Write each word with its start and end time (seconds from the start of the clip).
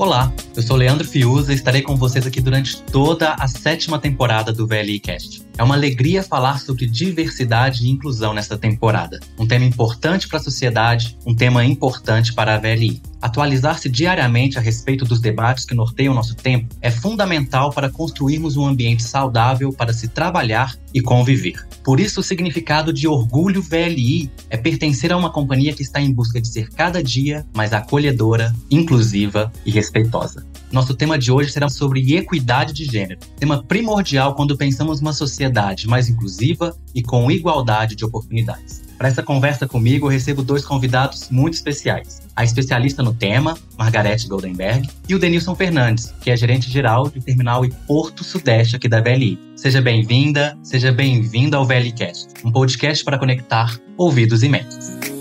Olá, 0.00 0.32
eu 0.56 0.62
sou 0.62 0.76
Leandro 0.78 1.06
Fiuza 1.06 1.52
e 1.52 1.54
estarei 1.54 1.82
com 1.82 1.94
vocês 1.94 2.26
aqui 2.26 2.40
durante 2.40 2.80
toda 2.80 3.34
a 3.34 3.46
sétima 3.46 3.98
temporada 3.98 4.50
do 4.50 4.66
VLI 4.66 4.98
Cast. 4.98 5.39
É 5.60 5.62
uma 5.62 5.74
alegria 5.74 6.22
falar 6.22 6.58
sobre 6.58 6.86
diversidade 6.86 7.84
e 7.84 7.90
inclusão 7.90 8.32
nesta 8.32 8.56
temporada. 8.56 9.20
Um 9.38 9.46
tema 9.46 9.66
importante 9.66 10.26
para 10.26 10.38
a 10.38 10.42
sociedade, 10.42 11.18
um 11.26 11.34
tema 11.34 11.62
importante 11.62 12.32
para 12.32 12.54
a 12.54 12.58
VLI. 12.58 13.02
Atualizar-se 13.20 13.86
diariamente 13.90 14.56
a 14.56 14.60
respeito 14.62 15.04
dos 15.04 15.20
debates 15.20 15.66
que 15.66 15.74
norteiam 15.74 16.14
nosso 16.14 16.34
tempo 16.34 16.74
é 16.80 16.90
fundamental 16.90 17.70
para 17.74 17.90
construirmos 17.90 18.56
um 18.56 18.66
ambiente 18.66 19.02
saudável 19.02 19.70
para 19.70 19.92
se 19.92 20.08
trabalhar 20.08 20.74
e 20.94 21.02
conviver. 21.02 21.68
Por 21.84 22.00
isso, 22.00 22.20
o 22.20 22.24
significado 22.24 22.90
de 22.90 23.06
orgulho 23.06 23.60
VLI 23.60 24.30
é 24.48 24.56
pertencer 24.56 25.12
a 25.12 25.16
uma 25.18 25.30
companhia 25.30 25.74
que 25.74 25.82
está 25.82 26.00
em 26.00 26.10
busca 26.10 26.40
de 26.40 26.48
ser 26.48 26.70
cada 26.70 27.02
dia 27.02 27.46
mais 27.54 27.74
acolhedora, 27.74 28.50
inclusiva 28.70 29.52
e 29.66 29.70
respeitosa. 29.70 30.46
Nosso 30.72 30.94
tema 30.94 31.18
de 31.18 31.32
hoje 31.32 31.50
será 31.50 31.68
sobre 31.68 32.14
equidade 32.14 32.72
de 32.72 32.84
gênero, 32.84 33.18
tema 33.36 33.62
primordial 33.62 34.36
quando 34.36 34.56
pensamos 34.56 35.00
uma 35.00 35.12
sociedade 35.12 35.88
mais 35.88 36.08
inclusiva 36.08 36.76
e 36.94 37.02
com 37.02 37.28
igualdade 37.28 37.96
de 37.96 38.04
oportunidades. 38.04 38.80
Para 38.96 39.08
essa 39.08 39.22
conversa 39.22 39.66
comigo, 39.66 40.06
eu 40.06 40.10
recebo 40.10 40.42
dois 40.42 40.64
convidados 40.64 41.28
muito 41.30 41.54
especiais. 41.54 42.20
A 42.36 42.44
especialista 42.44 43.02
no 43.02 43.12
tema, 43.12 43.56
Margarete 43.76 44.28
Goldenberg, 44.28 44.88
e 45.08 45.14
o 45.14 45.18
Denilson 45.18 45.56
Fernandes, 45.56 46.14
que 46.20 46.30
é 46.30 46.36
gerente 46.36 46.70
geral 46.70 47.08
de 47.08 47.20
terminal 47.20 47.64
e 47.64 47.70
Porto 47.88 48.22
Sudeste 48.22 48.76
aqui 48.76 48.88
da 48.88 49.00
VLI. 49.00 49.38
Seja 49.56 49.80
bem-vinda, 49.80 50.56
seja 50.62 50.92
bem-vindo 50.92 51.56
ao 51.56 51.66
VLCast, 51.66 52.28
um 52.44 52.52
podcast 52.52 53.04
para 53.04 53.18
conectar 53.18 53.76
ouvidos 53.96 54.42
e 54.42 54.48
mentes. 54.48 55.19